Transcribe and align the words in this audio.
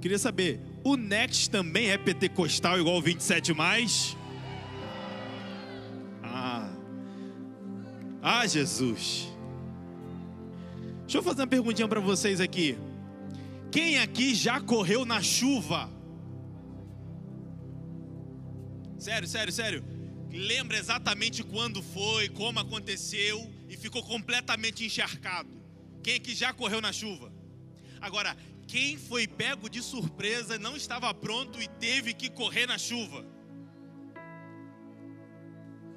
Queria 0.00 0.18
saber, 0.18 0.60
o 0.84 0.96
Next 0.96 1.50
também 1.50 1.90
é 1.90 1.98
pentecostal 1.98 2.78
igual 2.78 2.96
o 2.96 3.02
27 3.02 3.52
mais? 3.52 4.16
Ah. 6.22 6.70
Ah, 8.22 8.46
Jesus. 8.46 9.28
Deixa 11.02 11.18
eu 11.18 11.22
fazer 11.22 11.42
uma 11.42 11.46
perguntinha 11.46 11.88
para 11.88 12.00
vocês 12.00 12.40
aqui. 12.40 12.76
Quem 13.70 13.98
aqui 13.98 14.34
já 14.34 14.60
correu 14.60 15.04
na 15.04 15.22
chuva? 15.22 15.90
Sério, 18.98 19.28
sério, 19.28 19.52
sério. 19.52 19.84
Lembra 20.32 20.76
exatamente 20.76 21.42
quando 21.42 21.82
foi, 21.82 22.28
como 22.28 22.58
aconteceu 22.58 23.50
e 23.68 23.76
ficou 23.76 24.02
completamente 24.02 24.84
encharcado. 24.84 25.50
Quem 26.02 26.16
aqui 26.16 26.34
já 26.34 26.52
correu 26.52 26.80
na 26.80 26.92
chuva? 26.92 27.32
Agora, 28.00 28.36
quem 28.66 28.96
foi 28.96 29.26
pego 29.28 29.68
de 29.68 29.82
surpresa, 29.82 30.58
não 30.58 30.76
estava 30.76 31.12
pronto 31.14 31.60
e 31.60 31.68
teve 31.68 32.12
que 32.12 32.28
correr 32.28 32.66
na 32.66 32.76
chuva? 32.76 33.24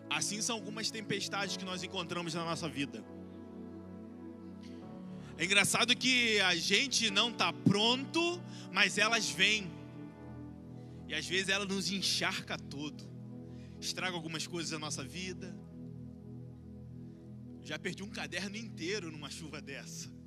Assim 0.09 0.41
são 0.41 0.55
algumas 0.55 0.89
tempestades 0.91 1.57
que 1.57 1.65
nós 1.65 1.83
encontramos 1.83 2.33
na 2.33 2.43
nossa 2.43 2.67
vida. 2.67 3.03
É 5.37 5.45
engraçado 5.45 5.95
que 5.95 6.39
a 6.41 6.55
gente 6.55 7.09
não 7.09 7.29
está 7.29 7.53
pronto, 7.53 8.41
mas 8.71 8.97
elas 8.97 9.29
vêm. 9.29 9.71
E 11.07 11.13
às 11.15 11.25
vezes 11.25 11.49
ela 11.49 11.65
nos 11.65 11.91
encharca 11.91 12.57
todo. 12.57 13.09
Estraga 13.79 14.15
algumas 14.15 14.45
coisas 14.45 14.71
da 14.71 14.77
nossa 14.77 15.03
vida. 15.03 15.55
Já 17.61 17.79
perdi 17.79 18.03
um 18.03 18.09
caderno 18.09 18.57
inteiro 18.57 19.11
numa 19.11 19.29
chuva 19.29 19.61
dessa. 19.61 20.18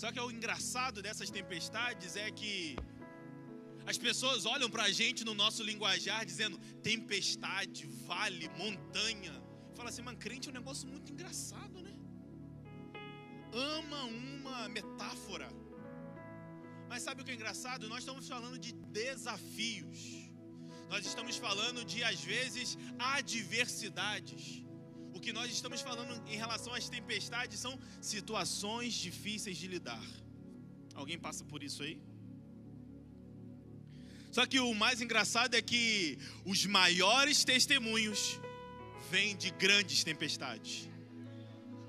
Só 0.00 0.10
que 0.12 0.20
o 0.20 0.30
engraçado 0.30 1.02
dessas 1.06 1.30
tempestades 1.38 2.16
é 2.16 2.30
que 2.30 2.76
as 3.92 3.98
pessoas 4.06 4.46
olham 4.46 4.70
para 4.74 4.84
a 4.84 4.92
gente 5.00 5.24
no 5.28 5.34
nosso 5.34 5.62
linguajar 5.62 6.24
dizendo 6.24 6.56
tempestade, 6.90 7.86
vale, 8.10 8.48
montanha. 8.62 9.34
Fala 9.76 9.90
assim, 9.90 10.02
mas 10.02 10.16
crente 10.24 10.48
é 10.48 10.50
um 10.52 10.54
negócio 10.60 10.88
muito 10.88 11.12
engraçado, 11.12 11.82
né? 11.82 11.94
ama 13.52 14.04
uma 14.04 14.68
metáfora. 14.68 15.48
Mas 16.88 17.02
sabe 17.02 17.20
o 17.20 17.24
que 17.24 17.32
é 17.32 17.34
engraçado? 17.34 17.88
Nós 17.88 18.00
estamos 18.00 18.26
falando 18.26 18.58
de 18.58 18.72
desafios. 18.72 20.30
Nós 20.88 21.04
estamos 21.06 21.36
falando 21.36 21.84
de, 21.84 22.02
às 22.02 22.20
vezes, 22.20 22.76
adversidades. 22.98 24.64
O 25.20 25.22
que 25.22 25.34
nós 25.34 25.52
estamos 25.52 25.82
falando 25.82 26.18
em 26.26 26.36
relação 26.36 26.72
às 26.72 26.88
tempestades 26.88 27.60
são 27.60 27.78
situações 28.00 28.94
difíceis 28.94 29.58
de 29.58 29.66
lidar. 29.66 30.02
Alguém 30.94 31.18
passa 31.18 31.44
por 31.44 31.62
isso 31.62 31.82
aí? 31.82 32.00
Só 34.32 34.46
que 34.46 34.58
o 34.58 34.72
mais 34.72 35.02
engraçado 35.02 35.56
é 35.56 35.60
que 35.60 36.18
os 36.42 36.64
maiores 36.64 37.44
testemunhos 37.44 38.40
vêm 39.10 39.36
de 39.36 39.50
grandes 39.50 40.02
tempestades. 40.02 40.88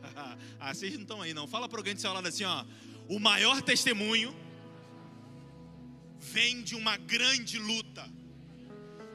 ah, 0.59 0.73
vocês 0.73 0.93
não 0.95 1.03
estão 1.03 1.21
aí 1.21 1.33
não. 1.33 1.47
Fala 1.47 1.69
para 1.69 1.79
alguém 1.79 1.95
do 1.95 2.01
seu 2.01 2.11
lado 2.11 2.27
assim, 2.27 2.43
ó. 2.43 2.65
O 3.07 3.17
maior 3.17 3.61
testemunho 3.61 4.35
vem 6.19 6.61
de 6.61 6.75
uma 6.75 6.97
grande 6.97 7.57
luta. 7.57 8.05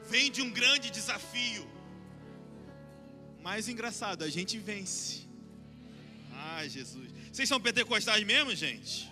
Vem 0.09 0.31
de 0.31 0.41
um 0.41 0.49
grande 0.49 0.89
desafio. 0.89 1.76
Mais 3.47 3.69
engraçado, 3.69 4.25
a 4.25 4.29
gente 4.29 4.55
vence. 4.57 5.25
Ah, 6.33 6.67
Jesus. 6.67 7.09
Vocês 7.31 7.47
são 7.47 7.61
pentecostais 7.61 8.21
mesmo, 8.25 8.53
gente? 8.53 9.09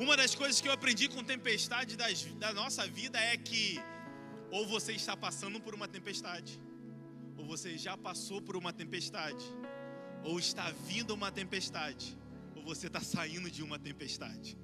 Uma 0.00 0.16
das 0.16 0.34
coisas 0.34 0.60
que 0.60 0.66
eu 0.66 0.72
aprendi 0.72 1.06
com 1.08 1.22
tempestade 1.22 1.96
das, 1.96 2.24
da 2.44 2.52
nossa 2.52 2.84
vida 2.88 3.20
é 3.20 3.36
que 3.36 3.80
ou 4.50 4.66
você 4.66 4.92
está 4.94 5.16
passando 5.16 5.60
por 5.60 5.76
uma 5.76 5.86
tempestade, 5.86 6.60
ou 7.36 7.44
você 7.46 7.78
já 7.78 7.96
passou 7.96 8.42
por 8.42 8.56
uma 8.56 8.72
tempestade 8.72 9.44
ou 10.24 10.40
está 10.40 10.68
vindo 10.88 11.14
uma 11.14 11.30
tempestade, 11.30 12.18
ou 12.56 12.64
você 12.64 12.88
está 12.88 13.00
saindo 13.00 13.48
de 13.48 13.62
uma 13.62 13.78
tempestade. 13.78 14.58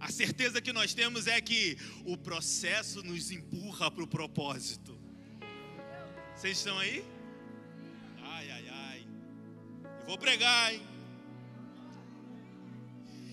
A 0.00 0.10
certeza 0.10 0.60
que 0.60 0.72
nós 0.72 0.92
temos 0.92 1.28
é 1.28 1.40
que 1.40 1.78
o 2.04 2.16
processo 2.16 3.00
nos 3.04 3.30
empurra 3.30 3.92
para 3.92 4.02
o 4.02 4.08
propósito. 4.08 4.93
Vocês 6.36 6.58
estão 6.58 6.78
aí? 6.78 7.04
Ai, 8.22 8.50
ai, 8.50 8.68
ai. 8.68 9.06
Eu 10.00 10.06
vou 10.06 10.18
pregar, 10.18 10.74
hein? 10.74 10.82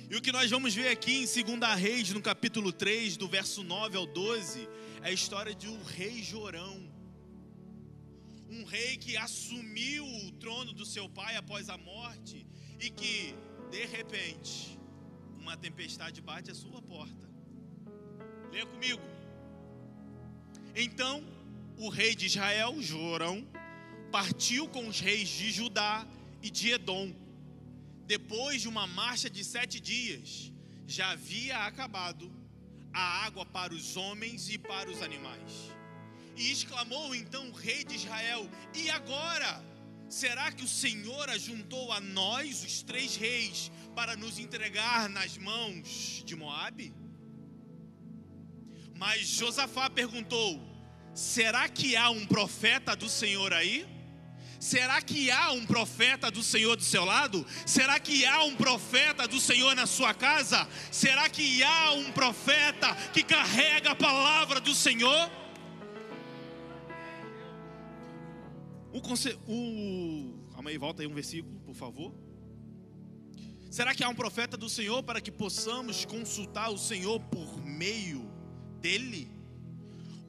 E 0.10 0.16
o 0.16 0.22
que 0.22 0.32
nós 0.32 0.50
vamos 0.50 0.74
ver 0.74 0.90
aqui 0.90 1.24
em 1.24 1.44
2 1.60 1.80
Reis, 1.80 2.10
no 2.12 2.22
capítulo 2.22 2.72
3, 2.72 3.18
do 3.18 3.28
verso 3.28 3.64
9 3.64 3.98
ao 3.98 4.06
12, 4.06 4.68
é 5.02 5.10
a 5.10 5.12
história 5.12 5.56
de 5.56 5.68
um 5.68 5.84
rei 5.84 6.22
Jorão 6.22 6.92
um 8.52 8.66
rei 8.66 8.98
que 8.98 9.16
assumiu 9.16 10.06
o 10.06 10.32
trono 10.34 10.74
do 10.74 10.86
seu 10.86 11.08
pai 11.08 11.38
após 11.38 11.70
a 11.70 11.78
morte 11.78 12.46
e 12.80 12.90
que, 12.90 13.34
de 13.70 13.86
repente, 13.86 14.78
uma 15.40 15.56
tempestade 15.56 16.22
bate 16.22 16.52
à 16.52 16.54
sua 16.54 16.82
porta. 16.82 17.30
Leia 18.52 18.66
comigo. 18.66 19.02
Então, 20.76 21.24
o 21.82 21.90
rei 21.90 22.14
de 22.14 22.28
Israel, 22.28 22.80
Jorão, 22.80 23.44
partiu 24.12 24.68
com 24.70 24.88
os 24.88 25.00
reis 25.00 25.28
de 25.28 25.52
Judá 25.52 26.06
e 26.40 26.52
de 26.52 26.70
Edom. 26.70 27.12
Depois 28.06 28.62
de 28.62 28.68
uma 28.68 28.86
marcha 28.86 29.28
de 29.28 29.44
sete 29.44 29.80
dias, 29.80 30.54
já 30.86 31.10
havia 31.10 31.58
acabado 31.66 32.32
a 32.94 33.26
água 33.26 33.48
para 33.48 33.74
os 33.74 33.98
homens 33.98 34.48
e 34.48 34.60
para 34.60 34.92
os 34.92 35.02
animais. 35.02 35.72
E 36.38 36.52
exclamou 36.52 37.16
então 37.16 37.50
o 37.50 37.52
rei 37.52 37.84
de 37.84 37.96
Israel: 37.96 38.48
E 38.76 38.88
agora? 38.92 39.72
Será 40.08 40.52
que 40.52 40.64
o 40.64 40.68
Senhor 40.68 41.30
ajuntou 41.30 41.92
a 41.92 42.00
nós, 42.02 42.64
os 42.64 42.84
três 42.84 43.16
reis, 43.16 43.72
para 43.96 44.16
nos 44.16 44.38
entregar 44.38 45.10
nas 45.10 45.36
mãos 45.36 46.22
de 46.26 46.36
Moabe? 46.36 46.94
Mas 48.96 49.26
Josafá 49.26 49.90
perguntou: 49.90 50.71
Será 51.14 51.68
que 51.68 51.96
há 51.96 52.10
um 52.10 52.26
profeta 52.26 52.96
do 52.96 53.10
Senhor 53.10 53.54
aí? 53.54 53.86
Será 54.60 55.02
que 55.02 55.32
há 55.32 55.52
um 55.52 55.66
profeta 55.66 56.30
do 56.30 56.44
Senhor 56.44 56.76
do 56.76 56.84
seu 56.84 57.04
lado? 57.04 57.46
Será 57.66 58.00
que 58.00 58.24
há 58.26 58.44
um 58.44 58.56
profeta 58.56 59.28
do 59.28 59.40
Senhor 59.40 59.76
na 59.76 59.88
sua 59.88 60.14
casa? 60.14 60.68
Será 60.92 61.28
que 61.28 61.64
há 61.64 61.94
um 61.94 62.12
profeta 62.12 62.94
que 63.12 63.24
carrega 63.24 63.92
a 63.92 63.96
palavra 63.96 64.62
do 64.62 64.76
Senhor? 64.76 65.32
O, 68.94 69.00
o, 69.48 70.50
calma 70.52 70.70
aí, 70.70 70.78
volta 70.78 71.02
aí 71.02 71.08
um 71.08 71.14
versículo, 71.14 71.60
por 71.62 71.74
favor. 71.74 72.14
Será 73.72 73.96
que 73.96 74.04
há 74.04 74.10
um 74.10 74.16
profeta 74.16 74.56
do 74.56 74.70
Senhor 74.70 75.02
para 75.02 75.20
que 75.20 75.32
possamos 75.32 76.06
consultar 76.06 76.70
o 76.70 76.78
Senhor 76.78 77.20
por 77.20 77.66
meio 77.66 78.30
dele? 78.80 79.41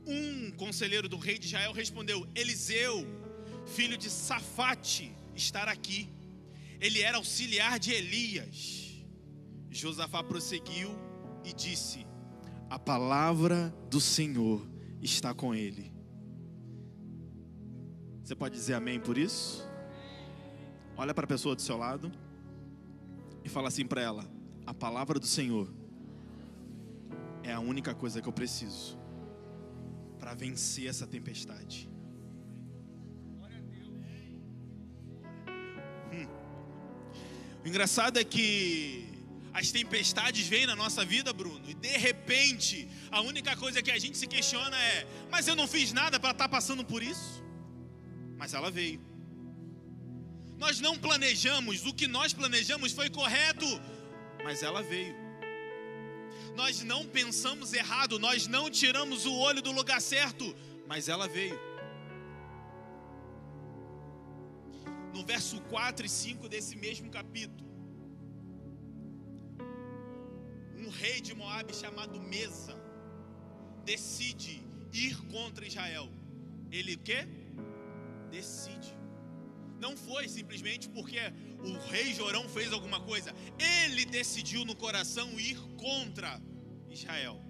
Um 0.06 0.50
conselheiro 0.52 1.08
do 1.08 1.16
rei 1.16 1.38
de 1.38 1.46
Israel 1.46 1.72
respondeu: 1.72 2.26
Eliseu, 2.34 3.06
filho 3.66 3.96
de 3.96 4.10
Safate, 4.10 5.14
estar 5.34 5.68
aqui. 5.68 6.08
Ele 6.80 7.00
era 7.00 7.18
auxiliar 7.18 7.78
de 7.78 7.92
Elias. 7.92 9.04
Josafá 9.70 10.22
prosseguiu 10.22 10.90
e 11.44 11.52
disse: 11.52 12.04
A 12.68 12.78
palavra 12.78 13.74
do 13.88 14.00
Senhor 14.00 14.66
está 15.00 15.32
com 15.32 15.54
ele. 15.54 15.92
Você 18.24 18.34
pode 18.34 18.54
dizer 18.54 18.74
amém 18.74 18.98
por 18.98 19.16
isso? 19.16 19.69
Olha 20.96 21.14
para 21.14 21.24
a 21.24 21.28
pessoa 21.28 21.54
do 21.54 21.62
seu 21.62 21.76
lado 21.76 22.10
e 23.44 23.48
fala 23.48 23.69
assim 23.69 23.86
para 23.86 24.02
ela: 24.02 24.28
A 24.66 24.74
palavra 24.74 25.20
do 25.20 25.26
Senhor 25.26 25.72
é 27.44 27.52
a 27.52 27.60
única 27.60 27.94
coisa 27.94 28.20
que 28.20 28.28
eu 28.28 28.32
preciso 28.32 29.01
para 30.22 30.34
vencer 30.34 30.86
essa 30.92 31.06
tempestade. 31.14 31.78
Hum. 36.14 36.28
O 37.64 37.69
engraçado 37.69 38.19
é 38.19 38.24
que 38.24 38.48
as 39.52 39.70
tempestades 39.78 40.46
vêm 40.46 40.64
na 40.72 40.76
nossa 40.76 41.04
vida, 41.04 41.32
Bruno, 41.32 41.69
e 41.69 41.74
de 41.74 41.96
repente 42.08 42.88
a 43.10 43.20
única 43.20 43.56
coisa 43.56 43.82
que 43.82 43.90
a 43.90 43.98
gente 43.98 44.16
se 44.16 44.28
questiona 44.34 44.76
é: 44.92 45.06
mas 45.30 45.48
eu 45.48 45.56
não 45.56 45.69
fiz 45.76 45.92
nada 45.92 46.20
para 46.20 46.30
estar 46.30 46.48
tá 46.48 46.56
passando 46.56 46.84
por 46.84 47.02
isso? 47.02 47.42
mas 48.42 48.54
ela 48.54 48.72
veio. 48.72 49.00
Nós 50.58 50.80
não 50.80 50.98
planejamos, 50.98 51.86
o 51.86 51.94
que 51.94 52.08
nós 52.08 52.32
planejamos 52.32 52.90
foi 52.90 53.08
correto, 53.08 53.66
mas 54.42 54.64
ela 54.64 54.82
veio. 54.82 55.14
Nós 56.54 56.82
não 56.82 57.06
pensamos 57.06 57.72
errado, 57.72 58.19
nós 58.19 58.46
não 58.46 58.70
tiramos 58.70 59.25
o 59.26 59.34
olho 59.34 59.62
do 59.62 59.72
lugar 59.72 60.00
certo, 60.00 60.54
mas 60.87 61.08
ela 61.08 61.26
veio. 61.26 61.58
No 65.14 65.25
verso 65.25 65.60
4 65.62 66.06
e 66.06 66.08
5 66.08 66.49
desse 66.49 66.76
mesmo 66.76 67.10
capítulo, 67.10 67.70
um 70.76 70.88
rei 70.90 71.20
de 71.20 71.34
Moabe 71.34 71.75
chamado 71.75 72.20
Mesa 72.20 72.75
decide 73.84 74.62
ir 74.93 75.16
contra 75.31 75.66
Israel. 75.66 76.08
Ele 76.70 76.96
quê? 76.96 77.26
Decide. 78.31 78.94
Não 79.81 79.96
foi 79.96 80.28
simplesmente 80.28 80.88
porque 80.88 81.19
o 81.62 81.79
rei 81.88 82.12
Jorão 82.14 82.49
fez 82.49 82.73
alguma 82.73 83.00
coisa. 83.00 83.35
Ele 83.59 84.05
decidiu 84.05 84.64
no 84.64 84.75
coração 84.75 85.38
ir 85.38 85.56
contra 85.76 86.41
Israel. 86.91 87.41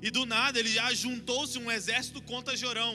E 0.00 0.10
do 0.10 0.24
nada 0.24 0.58
ele 0.58 0.70
já 0.70 0.92
juntou-se 0.94 1.58
um 1.58 1.70
exército 1.70 2.22
contra 2.22 2.56
Jorão. 2.56 2.94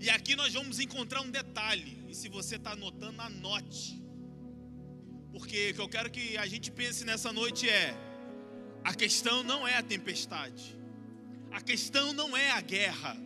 E 0.00 0.08
aqui 0.08 0.36
nós 0.36 0.52
vamos 0.52 0.78
encontrar 0.78 1.20
um 1.22 1.30
detalhe. 1.30 2.04
E 2.08 2.14
se 2.14 2.28
você 2.28 2.56
está 2.56 2.72
anotando, 2.72 3.20
anote. 3.20 4.00
Porque 5.32 5.70
o 5.70 5.74
que 5.74 5.80
eu 5.80 5.88
quero 5.88 6.10
que 6.10 6.36
a 6.38 6.46
gente 6.46 6.70
pense 6.70 7.04
nessa 7.04 7.32
noite 7.32 7.68
é: 7.68 7.92
a 8.84 8.94
questão 8.94 9.42
não 9.42 9.66
é 9.66 9.76
a 9.76 9.82
tempestade, 9.82 10.78
a 11.50 11.60
questão 11.60 12.12
não 12.12 12.36
é 12.36 12.52
a 12.52 12.60
guerra, 12.60 13.16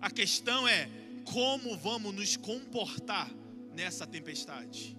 a 0.00 0.10
questão 0.10 0.66
é 0.66 0.90
como 1.24 1.76
vamos 1.76 2.12
nos 2.12 2.36
comportar 2.36 3.30
nessa 3.72 4.04
tempestade. 4.04 4.97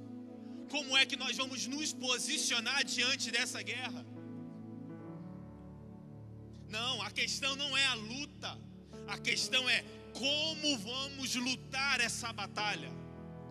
Como 0.69 0.95
é 0.97 1.05
que 1.05 1.15
nós 1.15 1.35
vamos 1.35 1.65
nos 1.67 1.91
posicionar 1.93 2.83
diante 2.83 3.31
dessa 3.31 3.61
guerra? 3.61 4.05
Não, 6.69 7.01
a 7.01 7.09
questão 7.09 7.55
não 7.55 7.75
é 7.75 7.85
a 7.87 7.95
luta, 7.95 8.57
a 9.07 9.17
questão 9.17 9.67
é 9.67 9.83
como 10.13 10.77
vamos 10.77 11.35
lutar 11.35 11.99
essa 11.99 12.31
batalha. 12.31 12.91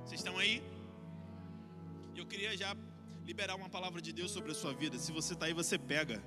Vocês 0.04 0.20
estão 0.20 0.38
aí? 0.38 0.62
Eu 2.14 2.26
queria 2.26 2.56
já 2.56 2.76
liberar 3.26 3.56
uma 3.56 3.68
palavra 3.68 4.00
de 4.00 4.12
Deus 4.12 4.30
sobre 4.30 4.52
a 4.52 4.54
sua 4.54 4.72
vida. 4.72 4.98
Se 4.98 5.10
você 5.12 5.34
está 5.34 5.46
aí, 5.46 5.52
você 5.52 5.76
pega. 5.78 6.22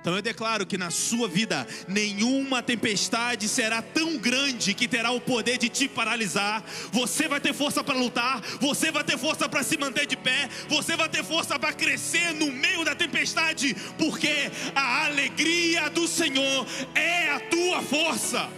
Então 0.00 0.16
eu 0.16 0.22
declaro 0.22 0.66
que 0.66 0.76
na 0.76 0.90
sua 0.90 1.28
vida 1.28 1.66
nenhuma 1.86 2.60
tempestade 2.60 3.48
será 3.48 3.80
tão 3.80 4.18
grande 4.18 4.74
que 4.74 4.88
terá 4.88 5.12
o 5.12 5.20
poder 5.20 5.58
de 5.58 5.68
te 5.68 5.88
paralisar. 5.88 6.64
Você 6.90 7.28
vai 7.28 7.40
ter 7.40 7.52
força 7.52 7.84
para 7.84 7.94
lutar, 7.94 8.40
você 8.60 8.90
vai 8.90 9.04
ter 9.04 9.16
força 9.16 9.48
para 9.48 9.62
se 9.62 9.78
manter 9.78 10.06
de 10.06 10.16
pé, 10.16 10.48
você 10.68 10.96
vai 10.96 11.08
ter 11.08 11.22
força 11.22 11.56
para 11.56 11.72
crescer 11.72 12.32
no 12.34 12.50
meio 12.50 12.84
da 12.84 12.96
tempestade, 12.96 13.76
porque 13.96 14.50
a 14.74 15.04
alegria 15.04 15.88
do 15.88 16.08
Senhor 16.08 16.66
é 16.94 17.30
a 17.30 17.40
tua 17.40 17.82
força. 17.82 18.50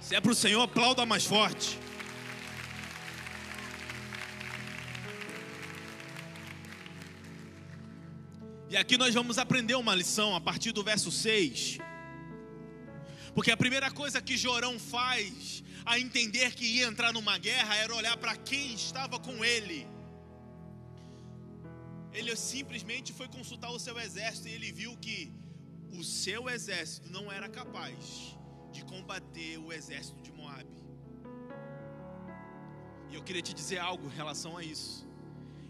Se 0.00 0.14
é 0.14 0.20
para 0.20 0.32
o 0.32 0.34
Senhor, 0.34 0.62
aplauda 0.62 1.06
mais 1.06 1.24
forte. 1.24 1.78
E 8.76 8.78
aqui 8.78 8.98
nós 8.98 9.14
vamos 9.14 9.38
aprender 9.38 9.74
uma 9.74 9.94
lição 9.94 10.36
a 10.36 10.40
partir 10.48 10.70
do 10.70 10.84
verso 10.84 11.10
6. 11.10 11.78
Porque 13.34 13.50
a 13.50 13.56
primeira 13.56 13.90
coisa 13.90 14.20
que 14.20 14.36
Jorão 14.36 14.78
faz 14.78 15.64
a 15.86 15.98
entender 15.98 16.54
que 16.54 16.66
ia 16.66 16.86
entrar 16.86 17.10
numa 17.10 17.38
guerra 17.38 17.74
era 17.74 17.94
olhar 17.94 18.18
para 18.18 18.36
quem 18.36 18.74
estava 18.74 19.18
com 19.18 19.42
ele. 19.42 19.88
Ele 22.12 22.36
simplesmente 22.36 23.14
foi 23.14 23.28
consultar 23.28 23.70
o 23.70 23.78
seu 23.78 23.98
exército 23.98 24.48
e 24.48 24.52
ele 24.52 24.70
viu 24.70 24.94
que 24.98 25.32
o 25.98 26.04
seu 26.04 26.46
exército 26.50 27.10
não 27.10 27.32
era 27.32 27.48
capaz 27.48 28.36
de 28.70 28.84
combater 28.84 29.56
o 29.56 29.72
exército 29.72 30.20
de 30.20 30.30
Moabe. 30.30 30.84
E 33.10 33.14
eu 33.14 33.22
queria 33.22 33.40
te 33.40 33.54
dizer 33.54 33.78
algo 33.78 34.06
em 34.06 34.14
relação 34.14 34.54
a 34.54 34.62
isso. 34.62 35.08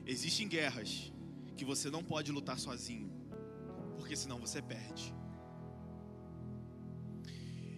Existem 0.05 0.49
guerras 0.49 1.12
que 1.56 1.64
você 1.64 1.91
não 1.91 2.03
pode 2.05 2.31
lutar 2.31 2.58
sozinho, 2.58 3.11
porque 3.97 4.14
senão 4.14 4.38
você 4.38 4.61
perde. 4.61 5.14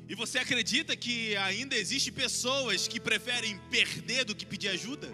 E 0.08 0.14
você 0.14 0.38
acredita 0.38 0.96
que 0.96 1.36
ainda 1.36 1.76
existe 1.76 2.10
pessoas 2.10 2.88
que 2.88 2.98
preferem 2.98 3.58
perder 3.70 4.24
do 4.24 4.34
que 4.34 4.46
pedir 4.46 4.68
ajuda? 4.68 5.08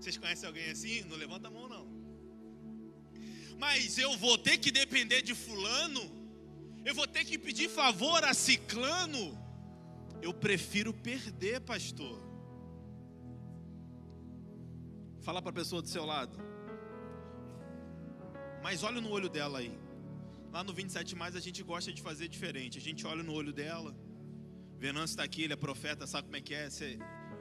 Vocês 0.00 0.16
conhecem 0.16 0.46
alguém 0.46 0.70
assim? 0.70 1.02
Não 1.04 1.16
levanta 1.16 1.48
a 1.48 1.50
mão 1.50 1.68
não. 1.68 1.86
Mas 3.58 3.96
eu 3.96 4.16
vou 4.18 4.36
ter 4.36 4.58
que 4.58 4.70
depender 4.70 5.22
de 5.22 5.34
fulano? 5.34 6.02
Eu 6.84 6.94
vou 6.94 7.06
ter 7.06 7.24
que 7.24 7.38
pedir 7.38 7.68
favor 7.68 8.22
a 8.24 8.34
ciclano? 8.34 9.38
Eu 10.20 10.34
prefiro 10.34 10.92
perder, 10.92 11.60
pastor. 11.60 12.25
Fala 15.26 15.42
para 15.42 15.50
a 15.50 15.54
pessoa 15.60 15.82
do 15.82 15.88
seu 15.88 16.04
lado. 16.06 16.38
Mas 18.62 18.84
olha 18.84 19.00
no 19.00 19.10
olho 19.10 19.28
dela 19.28 19.58
aí. 19.58 19.76
Lá 20.52 20.62
no 20.62 20.72
27 20.72 21.16
mais 21.16 21.34
a 21.34 21.40
gente 21.40 21.64
gosta 21.64 21.92
de 21.92 22.00
fazer 22.00 22.28
diferente. 22.28 22.78
A 22.78 22.80
gente 22.80 23.04
olha 23.04 23.24
no 23.24 23.32
olho 23.32 23.52
dela. 23.52 23.92
Venâncio 24.78 25.14
está 25.14 25.24
aqui, 25.24 25.42
ele 25.42 25.52
é 25.52 25.56
profeta, 25.56 26.06
sabe 26.06 26.26
como 26.28 26.36
é 26.36 26.40
que 26.40 26.54
é? 26.54 26.70
Você 26.70 26.96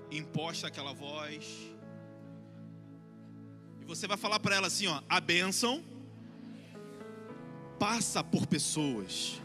imposta 0.10 0.66
aquela 0.66 0.94
voz. 0.94 1.46
E 3.80 3.86
você 3.86 4.08
vai 4.08 4.18
falar 4.18 4.40
para 4.40 4.56
ela 4.56 4.66
assim, 4.66 4.88
ó, 4.88 5.04
a 5.08 5.20
bênção 5.20 5.86
passa 7.78 8.24
por 8.24 8.48
pessoas. 8.48 9.40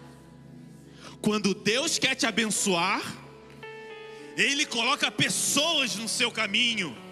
Quando 1.20 1.54
Deus 1.54 1.98
quer 1.98 2.14
te 2.14 2.24
abençoar, 2.24 3.02
Ele 4.34 4.64
coloca 4.64 5.10
pessoas 5.10 5.94
no 5.94 6.08
seu 6.08 6.32
caminho. 6.32 7.09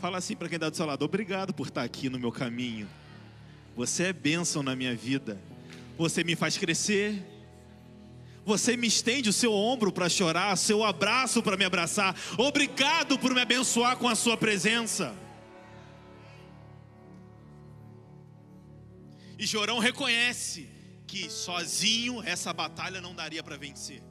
Fala 0.00 0.18
assim 0.18 0.36
para 0.36 0.48
quem 0.48 0.56
está 0.56 0.68
do 0.68 0.76
seu 0.76 0.86
lado: 0.86 1.04
obrigado 1.04 1.52
por 1.52 1.68
estar 1.68 1.82
aqui 1.82 2.08
no 2.08 2.18
meu 2.18 2.30
caminho. 2.30 2.88
Você 3.76 4.04
é 4.04 4.12
bênção 4.12 4.62
na 4.62 4.76
minha 4.76 4.94
vida. 4.94 5.40
Você 5.96 6.22
me 6.22 6.36
faz 6.36 6.56
crescer. 6.56 7.22
Você 8.44 8.76
me 8.76 8.86
estende 8.86 9.30
o 9.30 9.32
seu 9.32 9.52
ombro 9.54 9.90
para 9.90 10.06
chorar, 10.06 10.54
seu 10.56 10.84
abraço 10.84 11.42
para 11.42 11.56
me 11.56 11.64
abraçar. 11.64 12.14
Obrigado 12.36 13.18
por 13.18 13.32
me 13.32 13.40
abençoar 13.40 13.96
com 13.96 14.06
a 14.06 14.14
sua 14.14 14.36
presença. 14.36 15.14
E 19.38 19.46
Jorão 19.46 19.78
reconhece 19.78 20.68
que 21.06 21.30
sozinho 21.30 22.22
essa 22.22 22.52
batalha 22.52 23.00
não 23.00 23.14
daria 23.14 23.42
para 23.42 23.56
vencer. 23.56 24.02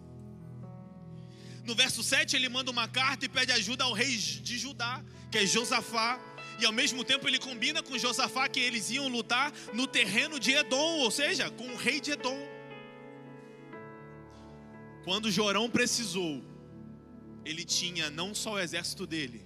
No 1.65 1.75
verso 1.75 2.03
7 2.03 2.35
ele 2.35 2.49
manda 2.49 2.69
uma 2.71 2.87
carta 2.87 3.25
e 3.25 3.29
pede 3.29 3.51
ajuda 3.51 3.83
ao 3.83 3.93
rei 3.93 4.15
de 4.17 4.57
Judá 4.57 5.03
que 5.33 5.39
é 5.39 5.47
Josafá, 5.47 6.19
e 6.59 6.65
ao 6.65 6.71
mesmo 6.71 7.03
tempo 7.03 7.27
ele 7.27 7.39
combina 7.39 7.81
com 7.81 7.97
Josafá 7.97 8.47
que 8.47 8.59
eles 8.59 8.91
iam 8.91 9.07
lutar 9.07 9.51
no 9.73 9.87
terreno 9.87 10.39
de 10.39 10.51
Edom, 10.51 10.99
ou 10.99 11.09
seja, 11.09 11.49
com 11.49 11.67
o 11.69 11.75
rei 11.75 11.99
de 11.99 12.11
Edom. 12.11 12.37
Quando 15.03 15.31
Jorão 15.31 15.67
precisou, 15.67 16.43
ele 17.43 17.65
tinha 17.65 18.11
não 18.11 18.35
só 18.35 18.53
o 18.53 18.59
exército 18.59 19.07
dele, 19.07 19.43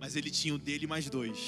mas 0.00 0.16
ele 0.16 0.28
tinha 0.28 0.52
o 0.52 0.58
dele 0.58 0.88
mais 0.88 1.08
dois. 1.08 1.38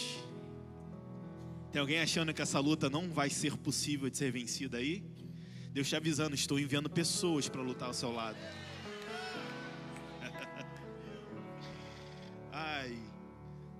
Tem 1.72 1.80
alguém 1.80 1.98
achando 1.98 2.32
que 2.32 2.40
essa 2.40 2.60
luta 2.60 2.88
não 2.88 3.10
vai 3.10 3.28
ser 3.28 3.56
possível 3.56 4.08
de 4.08 4.16
ser 4.16 4.30
vencida 4.30 4.78
aí? 4.78 5.02
Deus 5.72 5.88
te 5.88 5.96
avisando, 5.96 6.36
estou 6.36 6.60
enviando 6.60 6.88
pessoas 6.88 7.48
para 7.48 7.60
lutar 7.60 7.88
ao 7.88 7.94
seu 7.94 8.12
lado. 8.12 8.38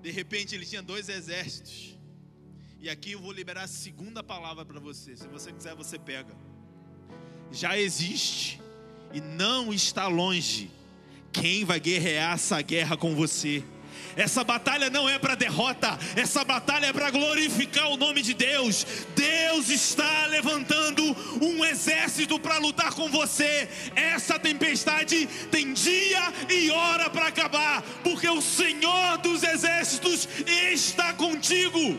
De 0.03 0.11
repente 0.11 0.55
ele 0.55 0.65
tinha 0.65 0.83
dois 0.83 1.09
exércitos. 1.09 1.99
E 2.79 2.89
aqui 2.89 3.13
eu 3.13 3.21
vou 3.21 3.33
liberar 3.33 3.65
a 3.65 3.69
segunda 3.69 4.23
palavra 4.23 4.65
para 4.65 4.81
você. 4.81 5.15
Se 5.15 5.29
você 5.29 5.53
quiser, 5.53 5.75
você 5.75 5.99
pega. 5.99 6.35
Já 7.53 7.79
existe 7.79 8.61
e 9.13 9.21
não 9.21 9.73
está 9.73 10.07
longe 10.07 10.71
quem 11.33 11.65
vai 11.65 11.79
guerrear 11.79 12.35
essa 12.35 12.61
guerra 12.63 12.97
com 12.97 13.15
você. 13.15 13.63
Essa 14.17 14.43
batalha 14.45 14.91
não 14.91 15.09
é 15.09 15.19
para 15.19 15.35
derrota, 15.35 15.99
essa 16.17 16.45
batalha 16.45 16.87
é 16.87 16.93
para 16.93 17.11
glorificar 17.11 17.91
o 17.91 17.97
nome 17.97 18.23
de 18.23 18.35
Deus. 18.35 18.87
Deus 19.15 19.69
está 19.69 20.27
levantando 20.27 21.03
um 21.41 21.65
exército 21.65 22.39
para 22.39 22.59
lutar 22.59 22.93
com 22.95 23.09
você. 23.09 23.69
Essa 23.95 24.39
tempestade 24.39 25.27
tem 25.51 25.73
dia 25.73 26.33
e 26.49 26.71
hora 26.71 27.09
para 27.11 27.29
acabar, 27.29 27.83
porque 28.03 28.29
o 28.29 28.41
Senhor 28.41 29.19
dos 29.19 29.43
exércitos 29.43 30.29
está 30.47 31.13
contigo. 31.15 31.99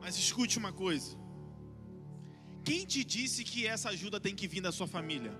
Mas 0.00 0.18
escute 0.18 0.58
uma 0.58 0.72
coisa. 0.72 1.23
Quem 2.68 2.82
te 2.92 3.02
disse 3.16 3.40
que 3.50 3.66
essa 3.74 3.88
ajuda 3.90 4.18
tem 4.26 4.34
que 4.34 4.48
vir 4.52 4.62
da 4.66 4.72
sua 4.72 4.86
família? 4.86 5.34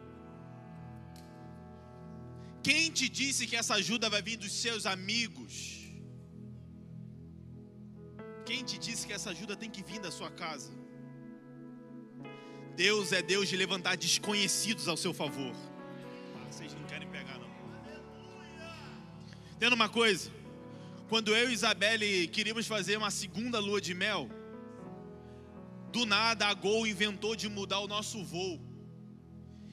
Quem 2.66 2.90
te 2.98 3.06
disse 3.08 3.46
que 3.46 3.56
essa 3.60 3.74
ajuda 3.74 4.10
vai 4.14 4.22
vir 4.28 4.36
dos 4.36 4.52
seus 4.64 4.84
amigos? 4.86 5.54
Quem 8.48 8.62
te 8.62 8.76
disse 8.86 9.06
que 9.06 9.14
essa 9.18 9.30
ajuda 9.30 9.56
tem 9.56 9.70
que 9.70 9.82
vir 9.82 10.00
da 10.00 10.10
sua 10.10 10.30
casa? 10.30 10.72
Deus 12.76 13.12
é 13.12 13.22
Deus 13.22 13.48
de 13.48 13.56
levantar 13.56 13.96
desconhecidos 13.96 14.86
ao 14.88 14.96
seu 14.96 15.14
favor. 15.14 15.54
Vocês 16.50 16.74
não 16.74 16.84
querem 16.84 17.08
pegar, 17.08 17.38
não. 17.38 17.50
Tendo 19.58 19.74
uma 19.74 19.88
coisa, 19.88 20.30
quando 21.08 21.34
eu 21.34 21.48
e 21.50 21.54
Isabelle 21.54 22.28
queríamos 22.28 22.66
fazer 22.66 22.96
uma 22.96 23.10
segunda 23.10 23.58
lua 23.58 23.80
de 23.80 23.94
mel, 23.94 24.28
do 25.94 26.04
nada 26.04 26.48
a 26.48 26.54
Gol 26.54 26.86
inventou 26.94 27.34
de 27.36 27.48
mudar 27.48 27.78
o 27.78 27.90
nosso 27.94 28.18
voo. 28.32 28.56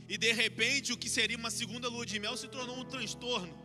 E 0.08 0.18
de 0.24 0.32
repente 0.42 0.94
o 0.94 0.98
que 1.02 1.10
seria 1.10 1.38
uma 1.44 1.50
segunda 1.60 1.88
lua 1.94 2.06
de 2.06 2.20
mel 2.24 2.36
se 2.38 2.48
tornou 2.56 2.78
um 2.80 2.86
transtorno. 2.94 3.56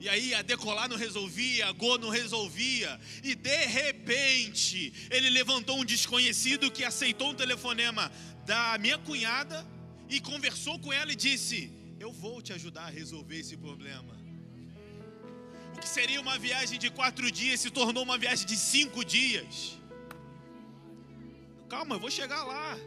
E 0.00 0.08
aí 0.08 0.34
a 0.34 0.42
decolar 0.42 0.88
não 0.88 0.96
resolvia, 0.96 1.68
a 1.68 1.72
Go 1.72 1.96
não 1.96 2.10
resolvia. 2.22 2.90
E 3.22 3.36
de 3.36 3.60
repente 3.66 4.92
ele 5.10 5.30
levantou 5.30 5.78
um 5.78 5.84
desconhecido 5.84 6.72
que 6.76 6.84
aceitou 6.84 7.30
um 7.30 7.34
telefonema 7.42 8.10
da 8.44 8.76
minha 8.78 8.98
cunhada 8.98 9.64
e 10.08 10.18
conversou 10.30 10.76
com 10.80 10.92
ela 10.92 11.12
e 11.12 11.16
disse: 11.28 11.58
Eu 12.00 12.12
vou 12.12 12.42
te 12.42 12.52
ajudar 12.52 12.86
a 12.86 12.96
resolver 13.00 13.38
esse 13.38 13.56
problema. 13.56 14.14
O 15.74 15.78
que 15.78 15.88
seria 15.88 16.20
uma 16.20 16.36
viagem 16.48 16.78
de 16.84 16.90
quatro 16.90 17.30
dias 17.30 17.60
se 17.60 17.70
tornou 17.70 18.02
uma 18.02 18.18
viagem 18.18 18.46
de 18.52 18.56
cinco 18.56 19.04
dias. 19.04 19.83
Calma, 21.74 21.96
eu 21.96 22.00
vou 22.04 22.10
chegar 22.18 22.44
lá. 22.44 22.78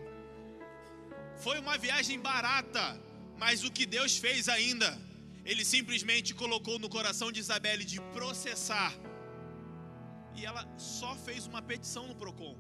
Foi 1.46 1.60
uma 1.60 1.77
viagem 1.77 2.17
barata, 2.17 2.86
mas 3.38 3.65
o 3.65 3.70
que 3.70 3.86
Deus 3.86 4.15
fez 4.25 4.48
ainda, 4.48 4.89
Ele 5.44 5.63
simplesmente 5.65 6.34
colocou 6.34 6.79
no 6.79 6.88
coração 6.88 7.29
de 7.29 7.41
Isabelle 7.41 7.84
de 7.84 8.00
processar. 8.17 8.94
E 10.38 10.46
ela 10.46 10.63
só 10.77 11.12
fez 11.15 11.48
uma 11.48 11.62
petição 11.62 12.08
no 12.08 12.15
Procon. 12.15 12.56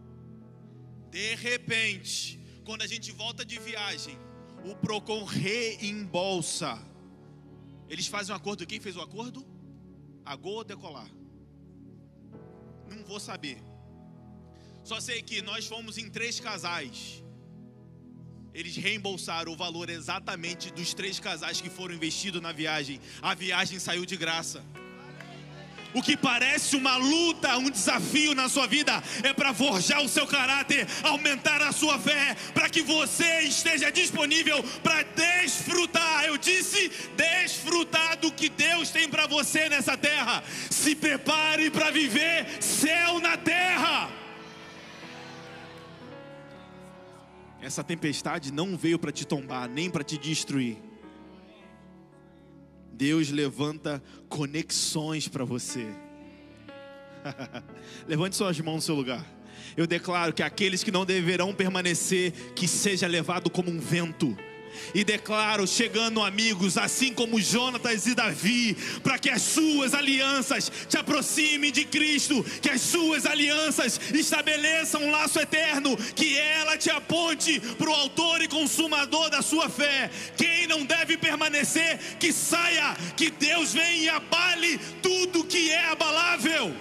De 1.09 1.35
repente, 1.35 2.37
quando 2.65 2.81
a 2.81 2.87
gente 2.87 3.09
volta 3.13 3.45
de 3.45 3.57
viagem, 3.57 4.17
o 4.69 4.75
Procon 4.75 5.23
reembolsa. 5.23 6.77
Eles 7.87 8.07
fazem 8.07 8.33
um 8.33 8.37
acordo. 8.37 8.67
Quem 8.67 8.81
fez 8.81 8.97
o 8.97 9.01
acordo? 9.01 9.47
A 10.25 10.35
Gol 10.35 10.65
Decolar? 10.65 11.09
Não 12.89 13.01
vou 13.05 13.19
saber. 13.19 13.59
Só 14.87 15.01
sei 15.01 15.21
que 15.21 15.41
nós 15.41 15.67
fomos 15.67 15.97
em 15.97 16.09
três 16.09 16.39
casais. 16.39 17.21
Eles 18.53 18.77
reembolsaram 18.77 19.51
o 19.51 19.57
valor 19.57 19.89
exatamente 19.89 20.71
dos 20.71 20.93
três 20.93 21.19
casais 21.19 21.59
que 21.59 21.69
foram 21.69 21.93
investidos 21.93 22.41
na 22.41 22.53
viagem. 22.53 23.01
A 23.21 23.35
viagem 23.35 23.79
saiu 23.79 24.05
de 24.05 24.15
graça. 24.15 24.63
O 25.93 26.01
que 26.01 26.15
parece 26.15 26.77
uma 26.77 26.95
luta, 26.95 27.57
um 27.57 27.69
desafio 27.69 28.33
na 28.33 28.47
sua 28.47 28.65
vida, 28.65 29.03
é 29.23 29.33
para 29.33 29.53
forjar 29.53 30.01
o 30.01 30.07
seu 30.07 30.25
caráter, 30.25 30.87
aumentar 31.03 31.61
a 31.61 31.73
sua 31.73 31.99
fé, 31.99 32.37
para 32.53 32.69
que 32.69 32.81
você 32.81 33.41
esteja 33.41 33.91
disponível 33.91 34.63
para 34.81 35.03
desfrutar. 35.03 36.23
Eu 36.23 36.37
disse 36.37 36.89
desfrutar 37.17 38.17
do 38.19 38.31
que 38.31 38.47
Deus 38.47 38.89
tem 38.89 39.09
para 39.09 39.27
você 39.27 39.67
nessa 39.67 39.97
terra. 39.97 40.41
Se 40.71 40.95
prepare 40.95 41.69
para 41.69 41.91
viver 41.91 42.63
céu 42.63 43.19
na 43.19 43.35
terra. 43.35 44.26
Essa 47.61 47.83
tempestade 47.83 48.51
não 48.51 48.77
veio 48.77 48.99
para 48.99 49.11
te 49.11 49.25
tombar, 49.25 49.67
nem 49.67 49.89
para 49.89 50.03
te 50.03 50.17
destruir. 50.17 50.77
Deus 52.93 53.29
levanta 53.29 54.01
conexões 54.27 55.27
para 55.27 55.45
você. 55.45 55.85
Levante 58.07 58.35
suas 58.35 58.59
mãos 58.59 58.75
no 58.75 58.81
seu 58.81 58.95
lugar. 58.95 59.25
Eu 59.75 59.85
declaro 59.85 60.33
que 60.33 60.41
aqueles 60.41 60.83
que 60.83 60.91
não 60.91 61.05
deverão 61.05 61.53
permanecer, 61.53 62.31
que 62.55 62.67
seja 62.67 63.05
levado 63.05 63.49
como 63.49 63.69
um 63.69 63.79
vento 63.79 64.35
e 64.93 65.03
declaro, 65.03 65.67
chegando 65.67 66.21
amigos, 66.21 66.77
assim 66.77 67.13
como 67.13 67.41
Jonatas 67.41 68.05
e 68.05 68.15
Davi, 68.15 68.75
para 69.03 69.17
que 69.17 69.29
as 69.29 69.41
suas 69.41 69.93
alianças 69.93 70.71
te 70.87 70.97
aproximem 70.97 71.71
de 71.71 71.85
Cristo, 71.85 72.43
que 72.61 72.69
as 72.69 72.81
suas 72.81 73.25
alianças 73.25 73.99
estabeleçam 74.13 75.03
um 75.03 75.11
laço 75.11 75.39
eterno, 75.39 75.97
que 76.15 76.37
ela 76.37 76.77
te 76.77 76.89
aponte 76.89 77.59
para 77.59 77.89
o 77.89 77.93
autor 77.93 78.41
e 78.41 78.47
consumador 78.47 79.29
da 79.29 79.41
sua 79.41 79.69
fé. 79.69 80.09
Quem 80.35 80.67
não 80.67 80.85
deve 80.85 81.17
permanecer, 81.17 81.99
que 82.19 82.31
saia, 82.31 82.95
que 83.15 83.29
Deus 83.29 83.73
venha 83.73 84.03
e 84.03 84.09
abale 84.09 84.77
tudo 85.01 85.43
que 85.43 85.71
é 85.71 85.85
abalável. 85.87 86.75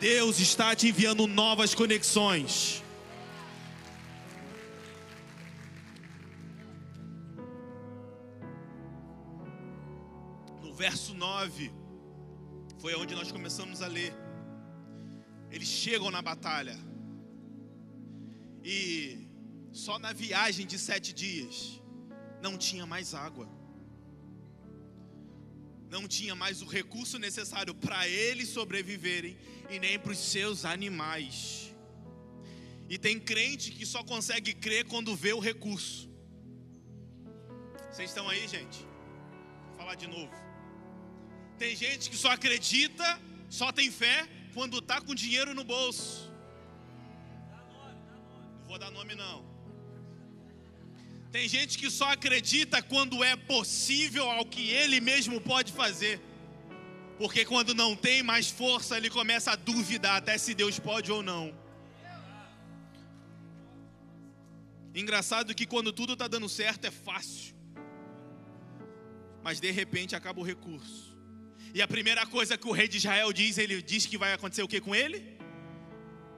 Deus 0.00 0.40
está 0.40 0.74
te 0.74 0.88
enviando 0.88 1.28
novas 1.28 1.74
conexões. 1.74 2.81
Verso 10.82 11.14
9, 11.14 11.70
foi 12.80 12.92
onde 12.96 13.14
nós 13.14 13.30
começamos 13.30 13.80
a 13.82 13.86
ler. 13.86 14.12
Eles 15.48 15.68
chegam 15.68 16.10
na 16.10 16.20
batalha, 16.20 16.76
e 18.64 18.80
só 19.70 19.96
na 20.00 20.12
viagem 20.12 20.66
de 20.66 20.78
sete 20.88 21.12
dias 21.12 21.80
não 22.42 22.58
tinha 22.58 22.84
mais 22.84 23.14
água, 23.14 23.48
não 25.88 26.08
tinha 26.08 26.34
mais 26.34 26.62
o 26.62 26.66
recurso 26.66 27.16
necessário 27.16 27.74
para 27.86 28.08
eles 28.08 28.48
sobreviverem 28.48 29.36
e 29.70 29.78
nem 29.78 29.96
para 30.00 30.10
os 30.10 30.18
seus 30.18 30.64
animais. 30.64 31.72
E 32.88 32.98
tem 32.98 33.20
crente 33.20 33.70
que 33.70 33.86
só 33.86 34.02
consegue 34.02 34.52
crer 34.52 34.84
quando 34.86 35.14
vê 35.14 35.32
o 35.32 35.38
recurso. 35.38 36.10
Vocês 37.88 38.10
estão 38.10 38.28
aí, 38.28 38.48
gente? 38.48 38.78
Vou 39.68 39.76
falar 39.76 39.94
de 39.94 40.08
novo. 40.08 40.42
Tem 41.62 41.76
gente 41.76 42.10
que 42.10 42.16
só 42.16 42.30
acredita, 42.32 43.08
só 43.48 43.70
tem 43.70 43.88
fé 43.88 44.28
quando 44.52 44.78
está 44.78 45.00
com 45.00 45.14
dinheiro 45.14 45.54
no 45.54 45.62
bolso. 45.62 46.28
Não 48.58 48.66
vou 48.66 48.78
dar 48.80 48.90
nome 48.90 49.14
não. 49.14 49.44
Tem 51.30 51.48
gente 51.48 51.78
que 51.78 51.88
só 51.88 52.08
acredita 52.10 52.82
quando 52.82 53.22
é 53.22 53.36
possível 53.36 54.28
ao 54.28 54.44
que 54.44 54.70
ele 54.70 54.98
mesmo 55.00 55.40
pode 55.40 55.70
fazer. 55.72 56.20
Porque 57.16 57.44
quando 57.44 57.76
não 57.76 57.94
tem 57.94 58.24
mais 58.24 58.50
força, 58.50 58.96
ele 58.96 59.08
começa 59.08 59.52
a 59.52 59.54
duvidar 59.54 60.16
até 60.16 60.36
se 60.38 60.54
Deus 60.54 60.80
pode 60.80 61.12
ou 61.12 61.22
não. 61.22 61.56
Engraçado 64.92 65.54
que 65.54 65.64
quando 65.64 65.92
tudo 65.92 66.14
está 66.14 66.26
dando 66.26 66.48
certo 66.48 66.86
é 66.86 66.90
fácil. 66.90 67.54
Mas 69.44 69.60
de 69.60 69.70
repente 69.70 70.16
acaba 70.16 70.40
o 70.40 70.44
recurso. 70.44 71.11
E 71.74 71.80
a 71.80 71.88
primeira 71.88 72.26
coisa 72.26 72.58
que 72.58 72.68
o 72.68 72.72
rei 72.72 72.86
de 72.86 72.98
Israel 72.98 73.32
diz, 73.32 73.56
ele 73.56 73.80
diz 73.80 74.04
que 74.04 74.18
vai 74.18 74.32
acontecer 74.32 74.62
o 74.62 74.68
que 74.68 74.80
com 74.80 74.94
ele? 74.94 75.38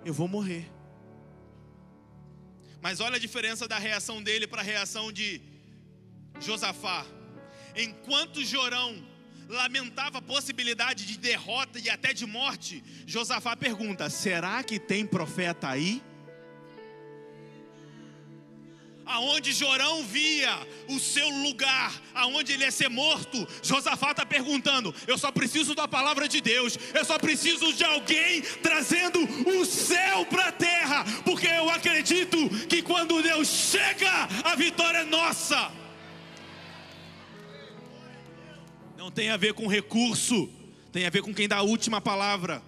Eu 0.04 0.14
vou 0.14 0.28
morrer. 0.28 0.70
Mas 2.80 3.00
olha 3.00 3.16
a 3.16 3.18
diferença 3.18 3.66
da 3.66 3.78
reação 3.78 4.22
dele 4.22 4.46
para 4.46 4.60
a 4.60 4.64
reação 4.64 5.10
de 5.10 5.40
Josafá. 6.40 7.04
Enquanto 7.74 8.44
Jorão 8.44 9.04
lamentava 9.48 10.18
a 10.18 10.22
possibilidade 10.22 11.06
de 11.06 11.18
derrota 11.18 11.78
e 11.78 11.90
até 11.90 12.12
de 12.12 12.26
morte, 12.26 12.84
Josafá 13.06 13.56
pergunta: 13.56 14.08
será 14.10 14.62
que 14.62 14.78
tem 14.78 15.04
profeta 15.04 15.68
aí? 15.68 16.02
Aonde 19.06 19.52
Jorão 19.52 20.04
via 20.04 20.66
o 20.88 20.98
seu 20.98 21.28
lugar, 21.28 21.92
aonde 22.14 22.52
ele 22.52 22.64
ia 22.64 22.70
ser 22.70 22.88
morto, 22.88 23.46
Josafá 23.62 24.10
está 24.10 24.26
perguntando: 24.26 24.94
eu 25.06 25.18
só 25.18 25.30
preciso 25.30 25.74
da 25.74 25.86
palavra 25.86 26.28
de 26.28 26.40
Deus, 26.40 26.78
eu 26.92 27.04
só 27.04 27.18
preciso 27.18 27.72
de 27.72 27.84
alguém 27.84 28.42
trazendo 28.62 29.20
o 29.20 29.64
céu 29.64 30.26
para 30.26 30.48
a 30.48 30.52
terra, 30.52 31.04
porque 31.24 31.46
eu 31.46 31.70
acredito 31.70 32.36
que 32.68 32.82
quando 32.82 33.22
Deus 33.22 33.48
chega, 33.48 34.28
a 34.44 34.54
vitória 34.54 34.98
é 34.98 35.04
nossa. 35.04 35.70
Não 38.96 39.10
tem 39.10 39.30
a 39.30 39.36
ver 39.36 39.52
com 39.54 39.66
recurso, 39.66 40.48
tem 40.92 41.06
a 41.06 41.10
ver 41.10 41.22
com 41.22 41.34
quem 41.34 41.46
dá 41.46 41.58
a 41.58 41.62
última 41.62 42.00
palavra 42.00 42.62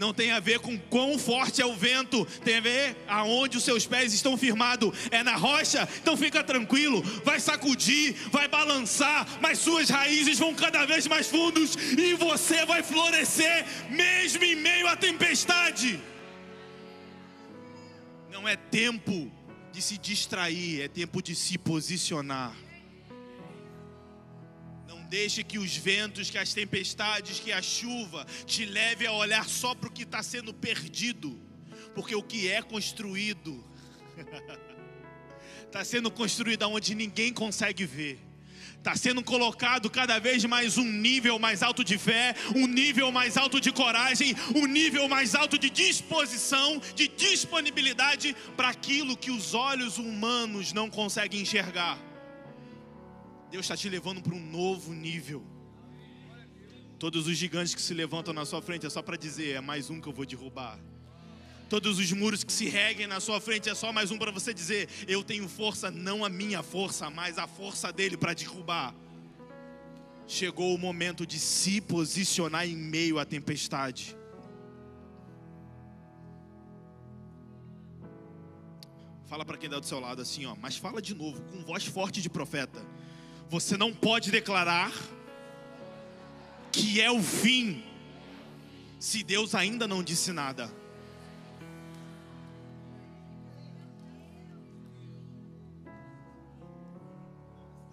não 0.00 0.14
tem 0.14 0.30
a 0.30 0.40
ver 0.40 0.60
com 0.60 0.78
quão 0.78 1.18
forte 1.18 1.60
é 1.60 1.66
o 1.66 1.76
vento, 1.76 2.24
tem 2.42 2.56
a 2.56 2.60
ver 2.60 2.96
aonde 3.06 3.58
os 3.58 3.64
seus 3.64 3.86
pés 3.86 4.14
estão 4.14 4.34
firmados, 4.34 4.96
é 5.10 5.22
na 5.22 5.36
rocha, 5.36 5.86
então 6.00 6.16
fica 6.16 6.42
tranquilo, 6.42 7.02
vai 7.22 7.38
sacudir, 7.38 8.14
vai 8.32 8.48
balançar, 8.48 9.28
mas 9.42 9.58
suas 9.58 9.90
raízes 9.90 10.38
vão 10.38 10.54
cada 10.54 10.86
vez 10.86 11.06
mais 11.06 11.26
fundos 11.26 11.76
e 11.76 12.14
você 12.14 12.64
vai 12.64 12.82
florescer 12.82 13.66
mesmo 13.90 14.42
em 14.42 14.56
meio 14.56 14.88
à 14.88 14.96
tempestade. 14.96 16.00
Não 18.32 18.48
é 18.48 18.56
tempo 18.56 19.30
de 19.70 19.82
se 19.82 19.98
distrair, 19.98 20.80
é 20.80 20.88
tempo 20.88 21.22
de 21.22 21.34
se 21.34 21.58
posicionar 21.58 22.56
deixe 25.10 25.42
que 25.42 25.58
os 25.58 25.76
ventos, 25.76 26.30
que 26.30 26.38
as 26.38 26.54
tempestades, 26.54 27.40
que 27.40 27.50
a 27.50 27.60
chuva 27.60 28.24
te 28.46 28.64
leve 28.64 29.06
a 29.06 29.12
olhar 29.12 29.46
só 29.48 29.74
para 29.74 29.88
o 29.88 29.92
que 29.92 30.04
está 30.04 30.22
sendo 30.22 30.54
perdido, 30.54 31.36
porque 31.94 32.14
o 32.14 32.22
que 32.22 32.48
é 32.48 32.62
construído 32.62 33.62
está 35.66 35.84
sendo 35.84 36.10
construída 36.12 36.68
onde 36.68 36.94
ninguém 36.94 37.32
consegue 37.32 37.84
ver. 37.84 38.20
Está 38.78 38.96
sendo 38.96 39.22
colocado 39.22 39.90
cada 39.90 40.18
vez 40.18 40.42
mais 40.44 40.78
um 40.78 40.90
nível 40.90 41.38
mais 41.38 41.62
alto 41.62 41.84
de 41.84 41.98
fé, 41.98 42.34
um 42.54 42.66
nível 42.66 43.12
mais 43.12 43.36
alto 43.36 43.60
de 43.60 43.70
coragem, 43.70 44.34
um 44.54 44.64
nível 44.64 45.06
mais 45.06 45.34
alto 45.34 45.58
de 45.58 45.68
disposição, 45.68 46.80
de 46.94 47.08
disponibilidade 47.08 48.34
para 48.56 48.68
aquilo 48.68 49.16
que 49.16 49.30
os 49.30 49.54
olhos 49.54 49.98
humanos 49.98 50.72
não 50.72 50.88
conseguem 50.88 51.42
enxergar. 51.42 52.09
Deus 53.50 53.64
está 53.64 53.76
te 53.76 53.88
levando 53.88 54.22
para 54.22 54.34
um 54.34 54.40
novo 54.40 54.92
nível. 54.92 55.44
Todos 56.98 57.26
os 57.26 57.36
gigantes 57.36 57.74
que 57.74 57.82
se 57.82 57.92
levantam 57.92 58.32
na 58.32 58.44
sua 58.44 58.62
frente 58.62 58.86
é 58.86 58.90
só 58.90 59.02
para 59.02 59.16
dizer: 59.16 59.56
é 59.56 59.60
mais 59.60 59.90
um 59.90 60.00
que 60.00 60.06
eu 60.06 60.12
vou 60.12 60.24
derrubar. 60.24 60.78
Todos 61.68 61.98
os 61.98 62.12
muros 62.12 62.44
que 62.44 62.52
se 62.52 62.68
reguem 62.68 63.06
na 63.06 63.20
sua 63.20 63.40
frente 63.40 63.68
é 63.68 63.74
só 63.74 63.92
mais 63.92 64.10
um 64.10 64.18
para 64.18 64.30
você 64.30 64.54
dizer: 64.54 64.88
eu 65.08 65.24
tenho 65.24 65.48
força, 65.48 65.90
não 65.90 66.24
a 66.24 66.28
minha 66.28 66.62
força, 66.62 67.10
mas 67.10 67.38
a 67.38 67.48
força 67.48 67.92
dele 67.92 68.16
para 68.16 68.34
derrubar. 68.34 68.94
Chegou 70.28 70.72
o 70.72 70.78
momento 70.78 71.26
de 71.26 71.40
se 71.40 71.80
posicionar 71.80 72.68
em 72.68 72.76
meio 72.76 73.18
à 73.18 73.24
tempestade. 73.24 74.16
Fala 79.26 79.44
para 79.44 79.56
quem 79.56 79.68
está 79.68 79.78
do 79.78 79.86
seu 79.86 80.00
lado 80.00 80.20
assim, 80.20 80.44
ó, 80.44 80.56
mas 80.56 80.76
fala 80.76 81.00
de 81.00 81.14
novo, 81.14 81.40
com 81.42 81.64
voz 81.64 81.84
forte 81.84 82.20
de 82.20 82.28
profeta. 82.28 82.84
Você 83.50 83.76
não 83.76 83.92
pode 83.92 84.30
declarar 84.30 84.92
que 86.70 87.00
é 87.00 87.10
o 87.10 87.20
fim, 87.20 87.82
se 89.00 89.24
Deus 89.24 89.56
ainda 89.56 89.88
não 89.88 90.04
disse 90.04 90.30
nada. 90.32 90.72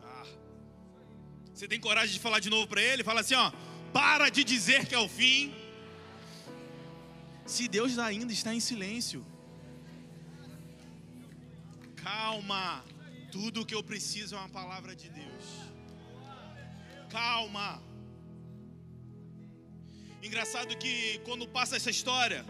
Ah. 0.04 0.26
Você 1.52 1.68
tem 1.68 1.80
coragem 1.80 2.14
de 2.14 2.20
falar 2.20 2.40
de 2.40 2.52
novo 2.52 2.68
para 2.68 2.84
ele? 2.84 3.04
Fala 3.04 3.22
assim, 3.22 3.34
ó, 3.34 3.52
para 3.92 4.30
de 4.30 4.44
dizer 4.44 4.86
que 4.86 4.94
é 4.94 5.00
o 5.00 5.10
fim. 5.10 5.56
Se 7.48 7.68
Deus 7.68 7.98
ainda 7.98 8.32
está 8.32 8.54
em 8.54 8.60
silêncio. 8.60 9.26
Calma. 11.96 12.86
Tudo 13.31 13.62
o 13.62 13.65
que 13.65 13.75
eu 13.75 13.84
preciso 13.84 14.36
é 14.36 14.38
uma 14.38 14.50
palavra 14.50 14.96
de 14.96 15.10
Deus. 15.10 15.46
Calma. 17.10 17.81
Engraçado 20.22 20.75
que 20.77 21.19
quando 21.19 21.48
passa 21.48 21.75
essa 21.75 21.89
história, 21.89 22.46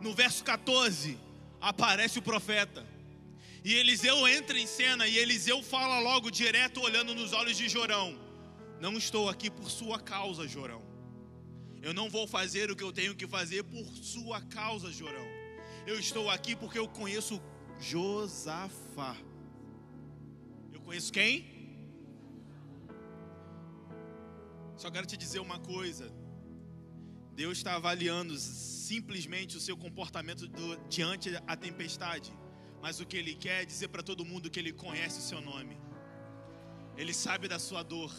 no 0.00 0.14
verso 0.14 0.42
14, 0.44 1.18
aparece 1.60 2.18
o 2.18 2.22
profeta. 2.22 2.86
E 3.62 3.74
Eliseu 3.74 4.26
entra 4.26 4.58
em 4.58 4.66
cena 4.66 5.06
e 5.06 5.18
Eliseu 5.18 5.62
fala 5.62 6.00
logo 6.00 6.30
direto 6.30 6.80
olhando 6.80 7.14
nos 7.14 7.32
olhos 7.32 7.56
de 7.56 7.68
Jorão: 7.68 8.18
Não 8.80 8.96
estou 8.96 9.28
aqui 9.28 9.50
por 9.50 9.70
sua 9.70 9.98
causa, 9.98 10.48
Jorão. 10.48 10.82
Eu 11.82 11.94
não 11.94 12.10
vou 12.10 12.26
fazer 12.26 12.70
o 12.70 12.76
que 12.76 12.84
eu 12.84 12.92
tenho 12.92 13.14
que 13.14 13.26
fazer 13.26 13.62
por 13.64 13.84
sua 13.96 14.40
causa, 14.40 14.90
Jorão. 14.90 15.26
Eu 15.86 15.98
estou 15.98 16.28
aqui 16.30 16.54
porque 16.56 16.78
eu 16.78 16.88
conheço 16.88 17.40
Josafá. 17.78 19.16
Conheço 20.90 21.12
quem? 21.12 21.46
Só 24.76 24.90
quero 24.90 25.06
te 25.06 25.16
dizer 25.16 25.38
uma 25.38 25.56
coisa. 25.60 26.12
Deus 27.32 27.58
está 27.58 27.76
avaliando 27.76 28.36
simplesmente 28.36 29.56
o 29.56 29.60
seu 29.60 29.76
comportamento 29.76 30.48
do, 30.48 30.76
diante 30.88 31.30
da 31.30 31.56
tempestade. 31.56 32.36
Mas 32.82 32.98
o 32.98 33.06
que 33.06 33.16
Ele 33.16 33.36
quer 33.36 33.62
é 33.62 33.64
dizer 33.64 33.86
para 33.86 34.02
todo 34.02 34.24
mundo 34.24 34.50
que 34.50 34.58
Ele 34.58 34.72
conhece 34.72 35.20
o 35.20 35.22
seu 35.22 35.40
nome. 35.40 35.78
Ele 36.96 37.14
sabe 37.14 37.46
da 37.46 37.60
sua 37.60 37.84
dor. 37.84 38.12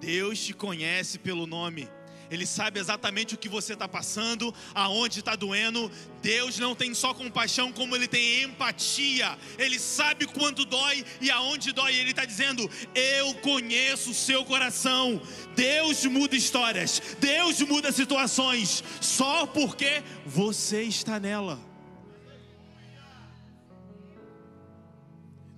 Deus 0.00 0.38
te 0.44 0.52
conhece 0.52 1.18
pelo 1.18 1.46
nome. 1.46 1.88
Ele 2.30 2.46
sabe 2.46 2.78
exatamente 2.78 3.34
o 3.34 3.38
que 3.38 3.48
você 3.48 3.72
está 3.72 3.88
passando, 3.88 4.54
aonde 4.72 5.18
está 5.18 5.34
doendo. 5.34 5.90
Deus 6.22 6.58
não 6.58 6.76
tem 6.76 6.94
só 6.94 7.12
compaixão, 7.12 7.72
como 7.72 7.96
Ele 7.96 8.06
tem 8.06 8.44
empatia. 8.44 9.36
Ele 9.58 9.80
sabe 9.80 10.26
quanto 10.26 10.64
dói 10.64 11.04
e 11.20 11.28
aonde 11.28 11.72
dói. 11.72 11.96
Ele 11.96 12.10
está 12.10 12.24
dizendo: 12.24 12.70
Eu 12.94 13.34
conheço 13.34 14.12
o 14.12 14.14
seu 14.14 14.44
coração. 14.44 15.20
Deus 15.56 16.04
muda 16.04 16.36
histórias, 16.36 17.02
Deus 17.18 17.60
muda 17.62 17.90
situações, 17.90 18.84
só 19.00 19.44
porque 19.46 20.02
você 20.24 20.82
está 20.82 21.18
nela. 21.18 21.58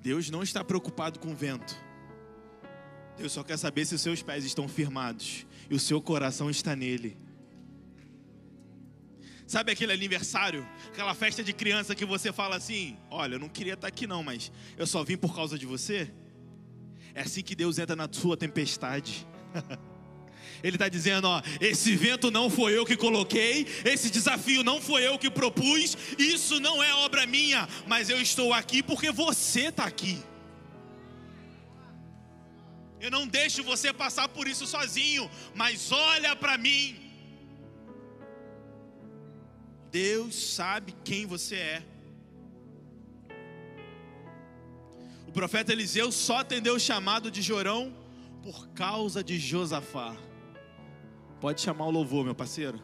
Deus 0.00 0.30
não 0.30 0.42
está 0.42 0.64
preocupado 0.64 1.18
com 1.20 1.32
o 1.32 1.37
vento. 1.37 1.76
Deus 3.16 3.32
só 3.32 3.44
quer 3.44 3.58
saber 3.58 3.85
se 3.85 3.94
os 3.94 4.00
seus 4.00 4.22
pés 4.22 4.44
estão 4.44 4.66
firmados 4.66 5.46
e 5.72 5.74
o 5.74 5.80
seu 5.80 6.02
coração 6.02 6.50
está 6.50 6.76
nele. 6.76 7.16
Sabe 9.46 9.72
aquele 9.72 9.90
aniversário, 9.90 10.68
aquela 10.88 11.14
festa 11.14 11.42
de 11.42 11.54
criança 11.54 11.94
que 11.94 12.04
você 12.04 12.30
fala 12.30 12.56
assim: 12.56 12.98
Olha, 13.11 13.37
eu 13.37 13.38
não 13.38 13.48
queria 13.48 13.72
estar 13.72 13.88
aqui 13.88 14.06
não, 14.06 14.22
mas 14.22 14.52
eu 14.76 14.87
só 14.87 15.02
vim 15.02 15.16
por 15.16 15.35
causa 15.35 15.58
de 15.58 15.64
você? 15.64 16.12
É 17.14 17.22
assim 17.22 17.42
que 17.42 17.54
Deus 17.54 17.78
entra 17.78 17.96
na 17.96 18.06
sua 18.12 18.37
tempestade. 18.37 19.26
Ele 20.62 20.76
está 20.76 20.90
dizendo: 20.90 21.26
ó, 21.26 21.40
esse 21.58 21.96
vento 21.96 22.30
não 22.30 22.50
foi 22.50 22.76
eu 22.76 22.85
que 22.85 22.96
coloquei, 22.96 23.66
esse 23.82 24.11
desafio 24.11 24.62
não 24.62 24.78
foi 24.78 25.06
eu 25.06 25.18
que 25.18 25.30
propus, 25.30 25.96
isso 26.18 26.61
não 26.61 26.82
é 26.82 26.94
obra 26.96 27.26
minha, 27.26 27.66
mas 27.87 28.11
eu 28.11 28.20
estou 28.20 28.52
aqui 28.52 28.82
porque 28.82 29.11
você 29.11 29.68
está 29.68 29.85
aqui. 29.87 30.22
Eu 33.04 33.10
não 33.10 33.26
deixo 33.26 33.64
você 33.64 33.92
passar 33.92 34.28
por 34.28 34.46
isso 34.46 34.64
sozinho, 34.64 35.28
mas 35.56 35.90
olha 35.90 36.36
para 36.36 36.56
mim. 36.56 36.84
Deus 39.90 40.36
sabe 40.54 40.94
quem 41.04 41.26
você 41.26 41.56
é. 41.56 41.82
O 45.26 45.32
profeta 45.32 45.72
Eliseu 45.72 46.12
só 46.12 46.38
atendeu 46.38 46.76
o 46.76 46.80
chamado 46.80 47.28
de 47.28 47.42
Jorão 47.42 47.92
por 48.40 48.68
causa 48.68 49.24
de 49.24 49.36
Josafá. 49.36 50.16
Pode 51.40 51.60
chamar 51.60 51.86
o 51.86 51.90
louvor, 51.90 52.24
meu 52.24 52.36
parceiro. 52.36 52.80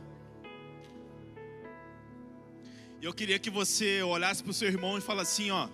Eu 3.01 3.15
queria 3.15 3.39
que 3.39 3.51
você 3.51 4.03
olhasse 4.03 4.43
para 4.43 4.51
o 4.51 4.55
seu 4.55 4.67
irmão 4.67 4.99
e 4.99 5.01
falasse 5.01 5.43
assim: 5.43 5.51
ó, 5.53 5.69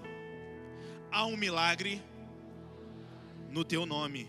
há 1.11 1.25
um 1.25 1.35
milagre 1.35 2.03
no 3.55 3.65
teu 3.65 3.87
nome. 3.87 4.29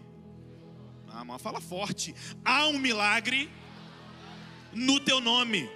Ah, 1.09 1.25
fala 1.39 1.59
forte. 1.59 2.13
Há 2.43 2.67
um 2.67 2.77
milagre 2.77 3.49
no 4.71 4.99
teu 4.99 5.19
nome. 5.19 5.67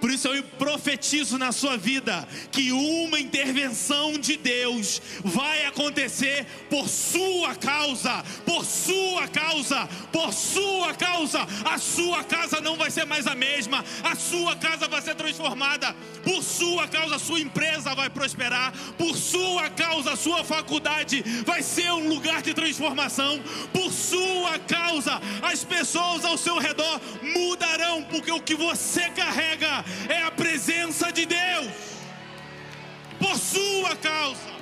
Por 0.00 0.10
isso 0.10 0.28
eu 0.28 0.42
profetizo 0.42 1.38
na 1.38 1.50
sua 1.50 1.76
vida 1.76 2.28
que 2.52 2.72
uma 2.72 3.18
intervenção 3.18 4.18
de 4.18 4.36
Deus 4.36 5.00
vai 5.24 5.64
acontecer 5.64 6.46
por 6.68 6.88
sua 6.88 7.54
causa, 7.54 8.22
por 8.44 8.64
sua 8.64 9.26
causa, 9.28 9.88
por 10.12 10.32
sua 10.32 10.92
causa. 10.94 11.46
A 11.64 11.78
sua 11.78 12.22
casa 12.22 12.60
não 12.60 12.76
vai 12.76 12.90
ser 12.90 13.06
mais 13.06 13.26
a 13.26 13.34
mesma, 13.34 13.84
a 14.02 14.14
sua 14.14 14.56
casa 14.56 14.88
vai 14.88 15.00
ser 15.00 15.14
transformada. 15.14 15.94
Por 16.22 16.42
sua 16.42 16.86
causa, 16.88 17.16
a 17.16 17.18
sua 17.18 17.40
empresa 17.40 17.94
vai 17.94 18.10
prosperar. 18.10 18.72
Por 18.98 19.16
sua 19.16 19.70
causa, 19.70 20.12
a 20.12 20.16
sua 20.16 20.44
faculdade 20.44 21.22
vai 21.46 21.62
ser 21.62 21.90
um 21.92 22.08
lugar 22.08 22.42
de 22.42 22.52
transformação. 22.52 23.42
Por 23.72 23.90
sua 23.90 24.58
causa, 24.58 25.20
as 25.42 25.64
pessoas 25.64 26.24
ao 26.24 26.36
seu 26.36 26.58
redor 26.58 27.00
mudarão, 27.22 28.02
porque 28.02 28.30
o 28.30 28.40
que 28.40 28.54
você 28.54 29.08
carrega 29.10 29.63
é 30.08 30.22
a 30.22 30.30
presença 30.30 31.12
de 31.12 31.26
Deus 31.26 31.72
por 33.18 33.36
sua 33.36 33.96
causa. 33.96 34.54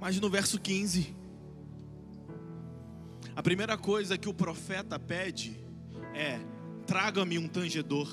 Mas 0.00 0.18
no 0.18 0.30
verso 0.30 0.58
15, 0.58 1.14
a 3.36 3.42
primeira 3.42 3.78
coisa 3.78 4.18
que 4.18 4.28
o 4.28 4.34
profeta 4.34 4.98
pede 4.98 5.62
é: 6.14 6.40
traga-me 6.86 7.38
um 7.38 7.46
tangedor. 7.46 8.10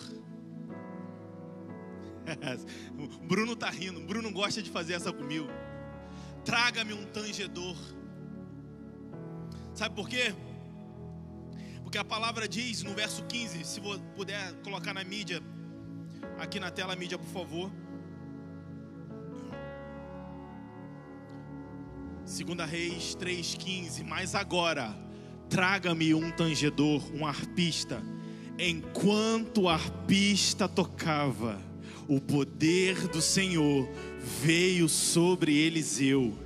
Bruno 3.28 3.56
tá 3.56 3.70
rindo. 3.70 4.00
Bruno 4.02 4.32
gosta 4.32 4.62
de 4.62 4.70
fazer 4.70 4.94
essa 4.94 5.12
comigo. 5.12 5.48
Traga-me 6.44 6.94
um 6.94 7.06
tangedor. 7.06 7.76
Sabe 9.74 9.96
por 9.96 10.10
quê? 10.10 10.34
Porque 11.84 11.98
a 11.98 12.04
palavra 12.04 12.48
diz 12.48 12.84
no 12.84 12.94
verso 12.94 13.24
15, 13.26 13.64
se 13.64 13.82
puder 14.16 14.54
colocar 14.64 14.94
na 14.94 15.04
mídia, 15.04 15.42
aqui 16.38 16.60
na 16.60 16.70
tela 16.70 16.96
mídia, 16.96 17.18
por 17.18 17.30
favor. 17.30 17.72
Segunda 22.26 22.66
Reis 22.66 23.16
3:15, 23.16 24.04
mas 24.04 24.36
agora 24.36 24.94
traga-me 25.50 26.14
um 26.14 26.30
tangedor, 26.30 27.02
um 27.16 27.26
arpista. 27.26 28.04
Enquanto 28.60 29.62
o 29.62 29.70
arpista 29.70 30.68
tocava, 30.68 31.62
o 32.08 32.22
poder 32.22 33.08
do 33.08 33.22
Senhor 33.22 33.88
veio 34.42 34.88
sobre 34.88 35.58
Eliseu. 35.58 36.38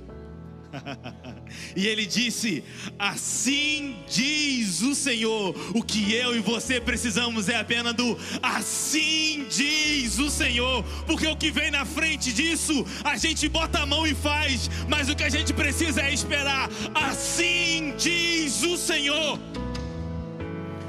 e 1.76 1.86
ele 1.86 2.06
disse: 2.06 2.64
Assim 2.98 3.96
diz 4.08 4.80
o 4.82 4.94
Senhor. 4.94 5.54
O 5.74 5.82
que 5.82 6.12
eu 6.12 6.34
e 6.34 6.40
você 6.40 6.80
precisamos 6.80 7.48
é 7.48 7.56
apenas 7.56 7.94
do 7.94 8.18
assim 8.42 9.46
diz 9.50 10.18
o 10.18 10.30
Senhor. 10.30 10.82
Porque 11.06 11.26
o 11.26 11.36
que 11.36 11.50
vem 11.50 11.70
na 11.70 11.84
frente 11.84 12.32
disso, 12.32 12.84
a 13.04 13.16
gente 13.16 13.48
bota 13.48 13.80
a 13.80 13.86
mão 13.86 14.06
e 14.06 14.14
faz. 14.14 14.70
Mas 14.88 15.08
o 15.08 15.16
que 15.16 15.24
a 15.24 15.30
gente 15.30 15.52
precisa 15.52 16.02
é 16.02 16.12
esperar. 16.12 16.70
Assim 16.94 17.94
diz 17.98 18.62
o 18.62 18.76
Senhor. 18.76 19.38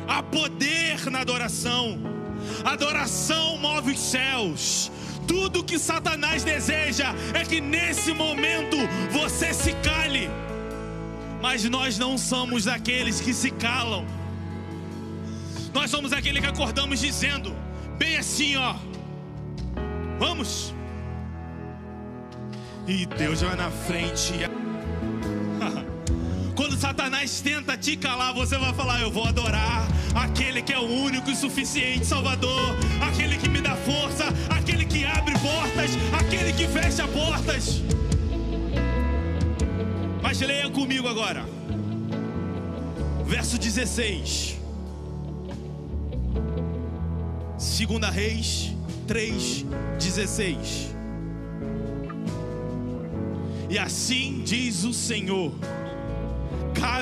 Há 0.08 0.22
poder 0.24 1.10
na 1.10 1.22
adoração. 1.22 2.23
Adoração 2.64 3.58
move 3.58 3.92
os 3.92 4.00
céus. 4.00 4.92
Tudo 5.28 5.64
que 5.64 5.80
Satanás 5.80 6.44
deseja 6.44 7.14
é 7.34 7.44
que 7.44 7.62
nesse 7.62 8.14
momento 8.14 8.78
você 9.12 9.54
se 9.54 9.74
cale. 9.76 10.30
Mas 11.42 11.64
nós 11.70 11.98
não 11.98 12.18
somos 12.18 12.68
aqueles 12.68 13.20
que 13.20 13.34
se 13.34 13.52
calam. 13.52 14.06
Nós 15.74 15.90
somos 15.90 16.14
aqueles 16.14 16.42
que 16.42 16.48
acordamos 16.48 17.00
dizendo, 17.00 17.56
bem 17.98 18.18
assim, 18.18 18.56
ó. 18.56 18.76
Vamos. 20.20 20.74
E 22.88 23.06
Deus 23.06 23.42
vai 23.42 23.56
na 23.56 23.72
frente. 23.72 24.34
Satanás 26.84 27.40
tenta 27.40 27.78
te 27.78 27.96
calar, 27.96 28.34
você 28.34 28.58
vai 28.58 28.74
falar: 28.74 29.00
Eu 29.00 29.10
vou 29.10 29.24
adorar 29.24 29.88
aquele 30.14 30.62
que 30.62 30.74
é 30.74 30.78
o 30.78 30.84
único 30.84 31.32
e 31.32 31.36
suficiente 31.36 32.06
Salvador, 32.06 32.76
aquele 33.00 33.38
que 33.38 33.48
me 33.48 33.62
dá 33.62 33.74
força, 33.74 34.26
aquele 34.50 34.86
que 34.86 35.06
abre 35.06 35.34
portas, 35.40 35.92
aquele 36.12 36.52
que 36.52 36.68
fecha 36.68 37.08
portas. 37.08 37.82
Mas 40.22 40.42
leia 40.42 40.70
comigo 40.70 41.08
agora, 41.08 41.46
verso 43.26 43.58
16, 43.58 44.60
2 47.88 48.14
Reis 48.14 48.74
3, 49.08 49.66
16. 50.00 50.94
E 53.70 53.80
assim 53.80 54.42
diz 54.44 54.84
o 54.84 54.94
Senhor 54.94 55.54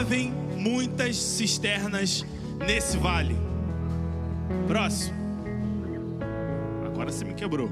cavem 0.02 0.34
muitas 0.58 1.16
cisternas 1.16 2.26
nesse 2.66 2.98
vale. 2.98 3.38
Próximo. 4.68 5.16
Agora 6.84 7.12
você 7.12 7.24
me 7.24 7.36
quebrou. 7.36 7.70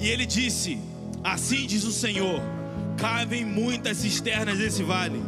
E 0.00 0.08
ele 0.08 0.26
disse: 0.26 0.80
Assim 1.22 1.64
diz 1.64 1.84
o 1.84 1.92
Senhor: 1.92 2.42
cavem 2.96 3.44
muitas 3.44 3.98
cisternas 3.98 4.58
nesse 4.58 4.82
vale, 4.82 5.22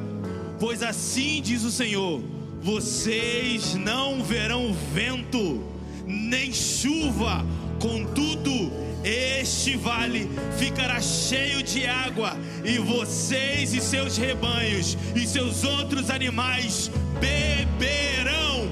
pois 0.59 0.83
assim 0.83 1.40
diz 1.40 1.62
o 1.62 1.70
Senhor: 1.70 2.20
vocês 2.61 3.77
não 3.77 4.20
verão 4.20 4.74
vento 4.92 5.74
nem 6.07 6.53
chuva, 6.53 7.45
contudo, 7.81 8.73
este 9.05 9.77
vale 9.77 10.31
ficará 10.59 11.01
cheio 11.01 11.62
de 11.62 11.87
água, 11.87 12.37
e 12.64 12.79
vocês 12.79 13.75
e 13.75 13.81
seus 13.81 14.17
rebanhos 14.17 14.97
e 15.14 15.27
seus 15.27 15.62
outros 15.64 16.09
animais 16.11 16.90
beberão. 17.21 18.69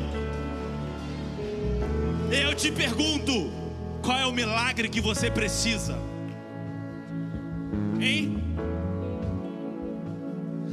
Eu 2.31 2.55
te 2.55 2.73
pergunto, 2.73 3.53
qual 4.01 4.19
é 4.19 4.27
o 4.27 4.33
milagre 4.33 4.89
que 4.89 5.01
você 5.01 5.31
precisa? 5.31 5.99
Hein? 8.01 8.43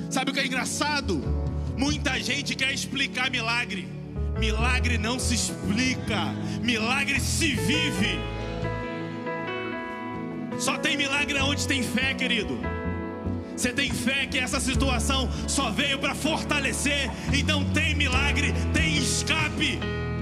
Sabe 0.09 0.31
o 0.31 0.33
que 0.33 0.39
é 0.39 0.45
engraçado? 0.45 1.21
Muita 1.77 2.19
gente 2.19 2.55
quer 2.55 2.73
explicar 2.73 3.29
milagre. 3.29 3.98
Milagre 4.39 4.97
não 4.97 5.19
se 5.19 5.35
explica, 5.35 6.33
milagre 6.61 7.19
se 7.19 7.55
vive. 7.55 8.17
Só 10.57 10.77
tem 10.77 10.95
milagre 10.95 11.37
onde 11.39 11.67
tem 11.67 11.83
fé, 11.83 12.13
querido. 12.13 12.57
Você 13.55 13.73
tem 13.73 13.91
fé 13.91 14.25
que 14.27 14.39
essa 14.39 14.57
situação 14.61 15.29
só 15.45 15.69
veio 15.69 15.99
para 15.99 16.15
fortalecer. 16.15 17.11
Então 17.33 17.65
tem 17.73 17.93
milagre, 17.93 18.53
tem 18.73 18.97
escape, 18.97 19.77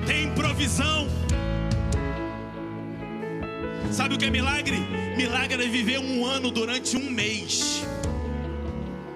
tem 0.07 0.31
provisão. 0.31 1.07
Sabe 3.91 4.15
o 4.15 4.17
que 4.17 4.25
é 4.25 4.31
milagre? 4.31 4.79
Milagre 5.15 5.63
é 5.63 5.67
viver 5.67 5.99
um 5.99 6.25
ano 6.25 6.49
durante 6.49 6.97
um 6.97 7.11
mês. 7.11 7.85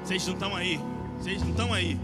Vocês 0.04 0.28
não 0.28 0.36
estão 0.36 0.56
aí. 0.56 0.80
Vocês 1.18 1.42
não 1.42 1.50
estão 1.50 1.74
aí. 1.74 2.00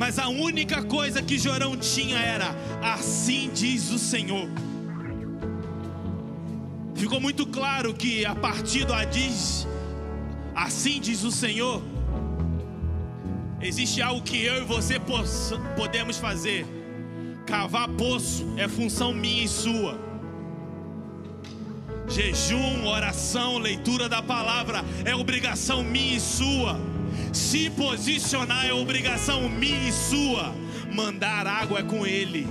Mas 0.00 0.18
a 0.18 0.30
única 0.30 0.82
coisa 0.82 1.20
que 1.20 1.38
Jorão 1.38 1.76
tinha 1.76 2.18
era: 2.18 2.56
assim 2.82 3.50
diz 3.52 3.90
o 3.90 3.98
Senhor. 3.98 4.48
Ficou 6.94 7.20
muito 7.20 7.46
claro 7.46 7.92
que 7.92 8.24
a 8.24 8.34
partir 8.34 8.86
do 8.86 8.94
diz, 9.04 9.68
assim 10.54 11.02
diz 11.02 11.22
o 11.22 11.30
Senhor, 11.30 11.82
existe 13.60 14.00
algo 14.00 14.22
que 14.22 14.42
eu 14.42 14.62
e 14.62 14.64
você 14.64 14.98
podemos 15.76 16.16
fazer. 16.16 16.66
Cavar 17.44 17.86
poço 17.90 18.54
é 18.56 18.66
função 18.66 19.12
minha 19.12 19.44
e 19.44 19.48
sua. 19.48 19.98
Jejum, 22.08 22.86
oração, 22.86 23.58
leitura 23.58 24.08
da 24.08 24.22
palavra 24.22 24.82
é 25.04 25.14
obrigação 25.14 25.84
minha 25.84 26.16
e 26.16 26.20
sua. 26.20 26.89
Se 27.32 27.70
posicionar 27.70 28.66
é 28.66 28.72
obrigação 28.72 29.48
minha 29.48 29.88
e 29.88 29.92
sua. 29.92 30.54
Mandar 30.92 31.46
água 31.46 31.80
é 31.80 31.82
com 31.82 32.06
Ele. 32.06 32.46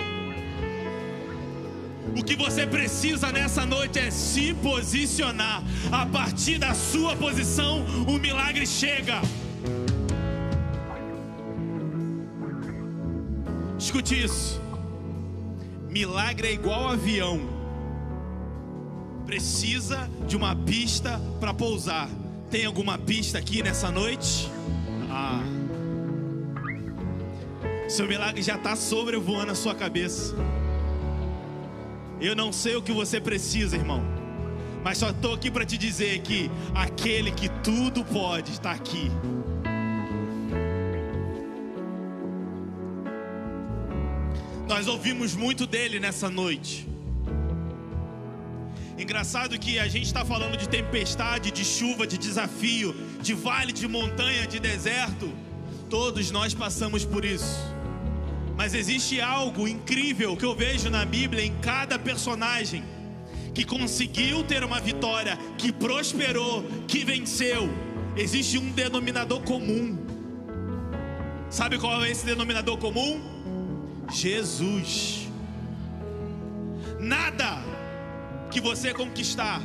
O 2.17 2.23
que 2.23 2.35
você 2.35 2.65
precisa 2.65 3.31
nessa 3.31 3.65
noite 3.65 3.99
é 3.99 4.09
se 4.09 4.53
posicionar. 4.55 5.63
A 5.91 6.05
partir 6.05 6.57
da 6.57 6.73
sua 6.73 7.15
posição, 7.15 7.85
o 8.07 8.17
milagre 8.17 8.65
chega. 8.65 9.21
Escute 13.77 14.23
isso. 14.23 14.61
Milagre 15.89 16.49
é 16.49 16.53
igual 16.53 16.89
avião. 16.89 17.39
Precisa 19.25 20.09
de 20.27 20.35
uma 20.35 20.55
pista 20.55 21.19
para 21.39 21.53
pousar. 21.53 22.09
Tem 22.49 22.65
alguma 22.65 22.97
pista 22.97 23.37
aqui 23.37 23.61
nessa 23.61 23.91
noite? 23.91 24.49
Ah. 25.07 25.43
Seu 27.87 28.07
milagre 28.07 28.41
já 28.41 28.55
está 28.55 28.75
sobrevoando 28.75 29.51
a 29.51 29.55
sua 29.55 29.75
cabeça. 29.75 30.35
Eu 32.19 32.35
não 32.35 32.51
sei 32.51 32.75
o 32.75 32.81
que 32.81 32.91
você 32.91 33.21
precisa, 33.21 33.75
irmão. 33.75 34.03
Mas 34.83 34.97
só 34.97 35.11
estou 35.11 35.35
aqui 35.35 35.51
para 35.51 35.63
te 35.63 35.77
dizer 35.77 36.21
que 36.21 36.49
aquele 36.73 37.31
que 37.31 37.49
tudo 37.61 38.03
pode 38.03 38.51
está 38.51 38.71
aqui. 38.71 39.11
Nós 44.67 44.87
ouvimos 44.87 45.35
muito 45.35 45.67
dele 45.67 45.99
nessa 45.99 46.31
noite. 46.31 46.88
Engraçado 48.99 49.57
que 49.57 49.79
a 49.79 49.87
gente 49.87 50.07
está 50.07 50.25
falando 50.25 50.57
de 50.57 50.67
tempestade, 50.67 51.51
de 51.51 51.63
chuva, 51.63 52.05
de 52.05 52.17
desafio, 52.17 52.93
de 53.21 53.33
vale, 53.33 53.71
de 53.71 53.87
montanha, 53.87 54.45
de 54.45 54.59
deserto. 54.59 55.31
Todos 55.89 56.29
nós 56.31 56.53
passamos 56.53 57.05
por 57.05 57.23
isso. 57.23 57.57
Mas 58.57 58.73
existe 58.73 59.21
algo 59.21 59.69
incrível 59.69 60.35
que 60.35 60.43
eu 60.43 60.53
vejo 60.53 60.89
na 60.89 61.05
Bíblia 61.05 61.45
em 61.45 61.55
cada 61.61 61.97
personagem 61.97 62.83
que 63.53 63.63
conseguiu 63.63 64.43
ter 64.43 64.65
uma 64.65 64.81
vitória, 64.81 65.37
que 65.57 65.71
prosperou, 65.71 66.63
que 66.85 67.05
venceu. 67.05 67.69
Existe 68.17 68.57
um 68.57 68.69
denominador 68.69 69.41
comum. 69.43 69.97
Sabe 71.49 71.77
qual 71.77 72.03
é 72.03 72.11
esse 72.11 72.25
denominador 72.25 72.77
comum? 72.77 73.21
Jesus. 74.11 75.29
Nada 76.99 77.78
que 78.51 78.59
você 78.59 78.93
conquistar 78.93 79.61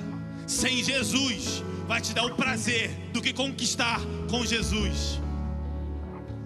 sem 0.46 0.82
Jesus 0.82 1.62
vai 1.86 2.00
te 2.00 2.12
dar 2.14 2.24
o 2.24 2.34
prazer 2.34 2.90
do 3.12 3.20
que 3.22 3.32
conquistar 3.32 4.00
com 4.30 4.44
Jesus. 4.44 5.20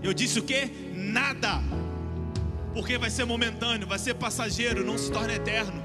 Eu 0.02 0.12
disse 0.14 0.38
o 0.38 0.42
que? 0.42 0.70
Nada. 0.94 1.60
porque 2.74 2.96
vai 2.96 3.10
ser 3.10 3.24
momentâneo, 3.24 3.88
vai 3.88 3.98
ser 3.98 4.14
passageiro, 4.14 4.84
não 4.84 4.96
se 4.96 5.10
torna 5.10 5.34
eterno. 5.34 5.82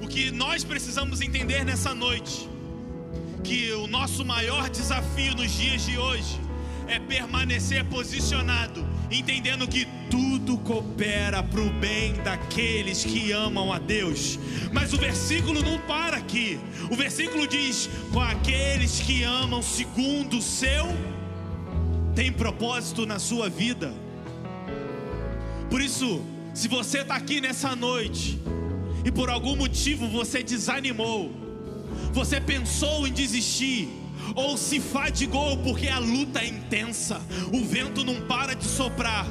O 0.00 0.06
que 0.06 0.30
nós 0.30 0.62
precisamos 0.62 1.20
entender 1.20 1.64
nessa 1.64 1.92
noite, 1.94 2.48
que 3.42 3.72
o 3.72 3.86
nosso 3.88 4.24
maior 4.24 4.68
desafio 4.70 5.34
nos 5.34 5.50
dias 5.50 5.84
de 5.84 5.98
hoje 5.98 6.40
é 6.86 7.00
permanecer 7.00 7.84
posicionado, 7.86 8.86
entendendo 9.10 9.66
que 9.68 9.86
tudo 10.10 10.58
coopera 10.58 11.42
para 11.42 11.60
o 11.60 11.70
bem 11.70 12.14
daqueles 12.22 13.04
que 13.04 13.32
amam 13.32 13.72
a 13.72 13.78
Deus. 13.78 14.38
Mas 14.72 14.92
o 14.92 14.96
versículo 14.96 15.62
não 15.62 15.78
para 15.80 16.16
aqui. 16.16 16.58
O 16.90 16.96
versículo 16.96 17.46
diz: 17.46 17.88
com 18.12 18.20
aqueles 18.20 19.00
que 19.00 19.22
amam 19.22 19.62
segundo 19.62 20.38
o 20.38 20.42
seu, 20.42 20.86
tem 22.14 22.32
propósito 22.32 23.06
na 23.06 23.18
sua 23.18 23.48
vida. 23.48 23.92
Por 25.70 25.80
isso, 25.80 26.22
se 26.54 26.68
você 26.68 27.00
está 27.00 27.16
aqui 27.16 27.40
nessa 27.40 27.74
noite 27.74 28.38
e 29.04 29.10
por 29.10 29.28
algum 29.28 29.56
motivo 29.56 30.08
você 30.08 30.42
desanimou, 30.42 31.32
você 32.12 32.40
pensou 32.40 33.06
em 33.06 33.12
desistir, 33.12 33.88
ou 34.34 34.56
se 34.56 34.80
fadigou 34.80 35.56
porque 35.58 35.88
a 35.88 35.98
luta 35.98 36.40
é 36.40 36.46
intensa, 36.46 37.20
o 37.52 37.64
vento 37.64 38.04
não 38.04 38.20
para 38.22 38.54
de 38.54 38.64
soprar. 38.64 39.26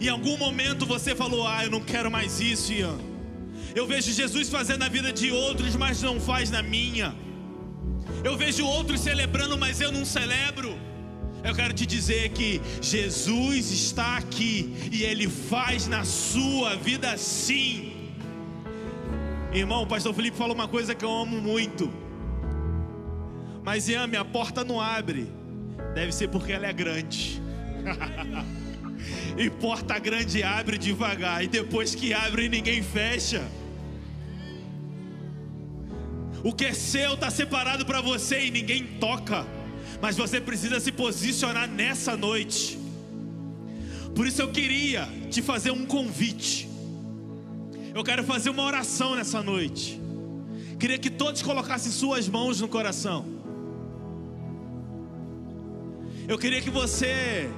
Em 0.00 0.08
algum 0.08 0.36
momento 0.36 0.86
você 0.86 1.14
falou: 1.14 1.46
Ah, 1.46 1.64
eu 1.64 1.70
não 1.70 1.80
quero 1.80 2.10
mais 2.10 2.40
isso, 2.40 2.72
Ian. 2.72 2.98
Eu 3.74 3.86
vejo 3.86 4.12
Jesus 4.12 4.48
fazendo 4.48 4.82
a 4.82 4.88
vida 4.88 5.12
de 5.12 5.30
outros, 5.30 5.76
mas 5.76 6.02
não 6.02 6.20
faz 6.20 6.50
na 6.50 6.62
minha. 6.62 7.14
Eu 8.24 8.36
vejo 8.36 8.64
outros 8.64 9.00
celebrando, 9.00 9.56
mas 9.58 9.80
eu 9.80 9.92
não 9.92 10.04
celebro. 10.04 10.78
Eu 11.44 11.54
quero 11.54 11.72
te 11.72 11.86
dizer 11.86 12.30
que 12.30 12.60
Jesus 12.80 13.70
está 13.70 14.16
aqui 14.16 14.74
e 14.90 15.02
Ele 15.02 15.28
faz 15.28 15.86
na 15.86 16.04
sua 16.04 16.74
vida 16.76 17.16
sim. 17.16 17.92
Irmão, 19.52 19.82
o 19.82 19.86
pastor 19.86 20.12
Felipe 20.14 20.36
falou 20.36 20.54
uma 20.54 20.68
coisa 20.68 20.94
que 20.94 21.04
eu 21.04 21.10
amo 21.10 21.40
muito. 21.40 21.92
Mas 23.68 23.86
Ian, 23.86 24.06
minha 24.06 24.24
porta 24.24 24.64
não 24.64 24.80
abre. 24.80 25.30
Deve 25.94 26.10
ser 26.10 26.28
porque 26.28 26.52
ela 26.52 26.66
é 26.66 26.72
grande. 26.72 27.38
e 29.36 29.50
porta 29.50 29.98
grande 29.98 30.42
abre 30.42 30.78
devagar. 30.78 31.44
E 31.44 31.48
depois 31.48 31.94
que 31.94 32.14
abre, 32.14 32.48
ninguém 32.48 32.82
fecha. 32.82 33.46
O 36.42 36.50
que 36.54 36.64
é 36.64 36.72
seu 36.72 37.12
está 37.12 37.30
separado 37.30 37.84
para 37.84 38.00
você 38.00 38.46
e 38.46 38.50
ninguém 38.50 38.86
toca. 38.98 39.46
Mas 40.00 40.16
você 40.16 40.40
precisa 40.40 40.80
se 40.80 40.90
posicionar 40.90 41.68
nessa 41.68 42.16
noite. 42.16 42.78
Por 44.14 44.26
isso 44.26 44.40
eu 44.40 44.50
queria 44.50 45.06
te 45.30 45.42
fazer 45.42 45.72
um 45.72 45.84
convite. 45.84 46.66
Eu 47.94 48.02
quero 48.02 48.24
fazer 48.24 48.48
uma 48.48 48.62
oração 48.62 49.14
nessa 49.14 49.42
noite. 49.42 50.00
Queria 50.80 50.98
que 50.98 51.10
todos 51.10 51.42
colocassem 51.42 51.92
suas 51.92 52.26
mãos 52.30 52.62
no 52.62 52.68
coração. 52.68 53.36
Eu 56.28 56.36
queria 56.36 56.60
que 56.60 56.68
você 56.68 57.50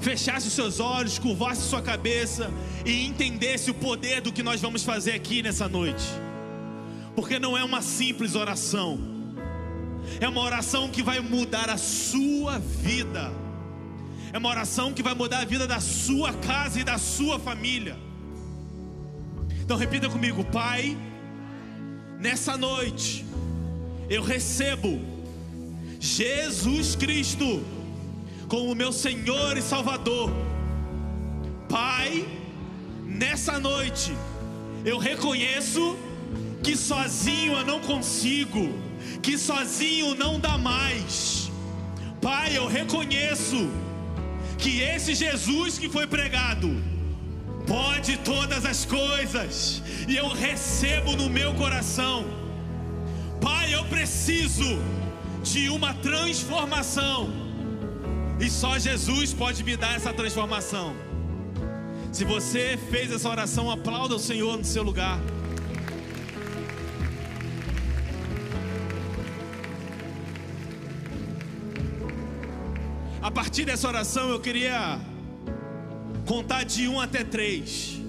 fechasse 0.00 0.48
os 0.48 0.52
seus 0.52 0.80
olhos, 0.80 1.16
curvasse 1.16 1.62
sua 1.62 1.80
cabeça 1.80 2.50
e 2.84 3.06
entendesse 3.06 3.70
o 3.70 3.74
poder 3.74 4.20
do 4.20 4.32
que 4.32 4.42
nós 4.42 4.60
vamos 4.60 4.82
fazer 4.82 5.12
aqui 5.12 5.44
nessa 5.44 5.68
noite. 5.68 6.04
Porque 7.14 7.38
não 7.38 7.56
é 7.56 7.62
uma 7.62 7.80
simples 7.80 8.34
oração, 8.34 8.98
é 10.20 10.28
uma 10.28 10.40
oração 10.40 10.90
que 10.90 11.04
vai 11.04 11.20
mudar 11.20 11.70
a 11.70 11.78
sua 11.78 12.58
vida, 12.58 13.32
é 14.32 14.38
uma 14.38 14.48
oração 14.48 14.92
que 14.92 15.04
vai 15.04 15.14
mudar 15.14 15.38
a 15.38 15.44
vida 15.44 15.64
da 15.64 15.78
sua 15.78 16.32
casa 16.32 16.80
e 16.80 16.84
da 16.84 16.98
sua 16.98 17.38
família. 17.38 17.96
Então 19.62 19.76
repita 19.76 20.08
comigo, 20.08 20.44
Pai, 20.46 20.98
nessa 22.18 22.56
noite 22.56 23.24
eu 24.10 24.20
recebo 24.20 25.00
Jesus 26.00 26.96
Cristo 26.96 27.75
como 28.48 28.74
meu 28.74 28.92
Senhor 28.92 29.56
e 29.56 29.62
Salvador. 29.62 30.30
Pai, 31.68 32.26
nessa 33.04 33.58
noite 33.58 34.14
eu 34.84 34.98
reconheço 34.98 35.96
que 36.62 36.76
sozinho 36.76 37.54
eu 37.54 37.64
não 37.64 37.80
consigo, 37.80 38.72
que 39.22 39.36
sozinho 39.36 40.14
não 40.14 40.38
dá 40.38 40.56
mais. 40.56 41.50
Pai, 42.20 42.56
eu 42.56 42.66
reconheço 42.66 43.68
que 44.58 44.80
esse 44.80 45.14
Jesus 45.14 45.78
que 45.78 45.88
foi 45.88 46.06
pregado 46.06 46.82
pode 47.66 48.16
todas 48.18 48.64
as 48.64 48.84
coisas, 48.84 49.82
e 50.08 50.16
eu 50.16 50.28
recebo 50.28 51.16
no 51.16 51.28
meu 51.28 51.52
coração. 51.54 52.24
Pai, 53.40 53.74
eu 53.74 53.84
preciso 53.86 54.80
de 55.42 55.68
uma 55.68 55.92
transformação 55.94 57.45
e 58.38 58.50
só 58.50 58.78
Jesus 58.78 59.32
pode 59.32 59.64
me 59.64 59.76
dar 59.76 59.96
essa 59.96 60.12
transformação. 60.12 60.94
Se 62.12 62.24
você 62.24 62.78
fez 62.90 63.10
essa 63.10 63.28
oração, 63.28 63.70
aplauda 63.70 64.14
o 64.14 64.18
Senhor 64.18 64.56
no 64.56 64.64
seu 64.64 64.82
lugar. 64.82 65.18
A 73.22 73.30
partir 73.30 73.64
dessa 73.64 73.88
oração, 73.88 74.30
eu 74.30 74.40
queria 74.40 75.00
contar 76.26 76.64
de 76.64 76.88
um 76.88 77.00
até 77.00 77.24
três, 77.24 78.00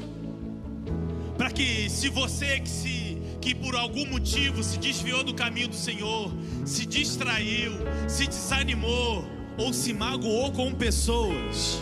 para 1.37 1.49
que, 1.51 1.89
se 1.89 2.09
você 2.09 2.59
que 2.59 2.69
se 2.69 3.17
que 3.41 3.55
por 3.55 3.75
algum 3.75 4.05
motivo 4.07 4.61
se 4.61 4.77
desviou 4.77 5.23
do 5.23 5.33
caminho 5.33 5.69
do 5.69 5.75
Senhor, 5.75 6.29
se 6.65 6.85
distraiu, 6.85 7.71
se 8.07 8.27
desanimou, 8.27 9.36
ou 9.57 9.73
se 9.73 9.93
magoou 9.93 10.51
com 10.51 10.73
pessoas, 10.73 11.81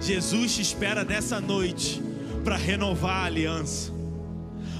Jesus 0.00 0.54
te 0.54 0.62
espera 0.62 1.04
nessa 1.04 1.40
noite 1.40 2.02
para 2.44 2.56
renovar 2.56 3.22
a 3.22 3.24
aliança. 3.24 3.92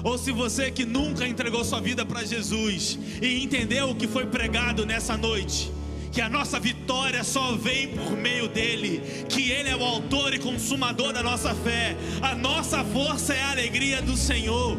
Ou 0.03 0.17
se 0.17 0.31
você 0.31 0.71
que 0.71 0.85
nunca 0.85 1.27
entregou 1.27 1.63
sua 1.65 1.81
vida 1.81 2.05
para 2.05 2.23
Jesus 2.23 2.97
e 3.21 3.43
entendeu 3.43 3.89
o 3.89 3.95
que 3.95 4.07
foi 4.07 4.25
pregado 4.25 4.85
nessa 4.85 5.17
noite, 5.17 5.71
que 6.11 6.21
a 6.21 6.29
nossa 6.29 6.59
vitória 6.59 7.23
só 7.23 7.55
vem 7.55 7.89
por 7.89 8.11
meio 8.11 8.47
dele, 8.47 9.01
que 9.27 9.51
ele 9.51 9.69
é 9.69 9.75
o 9.75 9.83
autor 9.83 10.33
e 10.33 10.39
consumador 10.39 11.11
da 11.11 11.21
nossa 11.21 11.53
fé, 11.53 11.97
a 12.21 12.33
nossa 12.33 12.83
força 12.83 13.33
é 13.33 13.41
a 13.41 13.51
alegria 13.51 14.01
do 14.01 14.15
Senhor. 14.15 14.77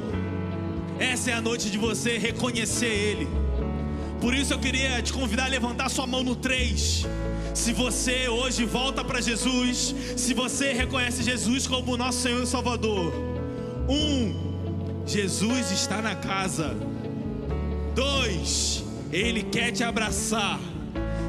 Essa 0.99 1.31
é 1.31 1.35
a 1.35 1.41
noite 1.41 1.71
de 1.71 1.79
você 1.79 2.19
reconhecer 2.19 2.87
ele. 2.87 3.29
Por 4.21 4.35
isso 4.35 4.53
eu 4.53 4.59
queria 4.59 5.01
te 5.03 5.13
convidar 5.13 5.45
a 5.45 5.49
levantar 5.49 5.89
sua 5.89 6.07
mão 6.07 6.23
no 6.23 6.37
3. 6.37 7.07
Se 7.55 7.73
você 7.73 8.29
hoje 8.29 8.65
volta 8.65 9.05
para 9.05 9.21
Jesus, 9.21 9.95
se 10.17 10.35
você 10.35 10.73
reconhece 10.73 11.23
Jesus 11.23 11.67
como 11.67 11.97
nosso 11.97 12.21
Senhor 12.21 12.43
e 12.43 12.47
Salvador, 12.47 13.13
um, 13.89 15.05
Jesus 15.07 15.71
está 15.71 16.01
na 16.01 16.15
casa. 16.15 16.77
Dois, 17.95 18.85
Ele 19.13 19.43
quer 19.43 19.73
te 19.73 19.83
abraçar. 19.83 20.61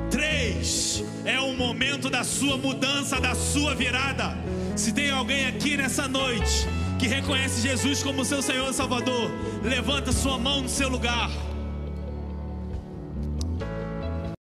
Três, 0.10 1.04
é 1.26 1.40
o 1.40 1.54
momento 1.54 2.10
da 2.10 2.24
sua 2.24 2.58
mudança, 2.58 3.20
da 3.20 3.34
sua 3.34 3.74
virada. 3.74 4.38
Se 4.76 4.92
tem 4.92 5.10
alguém 5.10 5.48
aqui 5.48 5.76
nessa 5.78 6.08
noite 6.08 6.68
que 7.00 7.08
reconhece 7.08 7.62
Jesus 7.62 8.04
como 8.04 8.24
seu 8.24 8.42
Senhor 8.42 8.70
e 8.70 8.74
Salvador, 8.74 9.32
levanta 9.64 10.12
sua 10.12 10.38
mão 10.38 10.62
no 10.62 10.70
seu 10.70 10.88
lugar. 10.90 11.32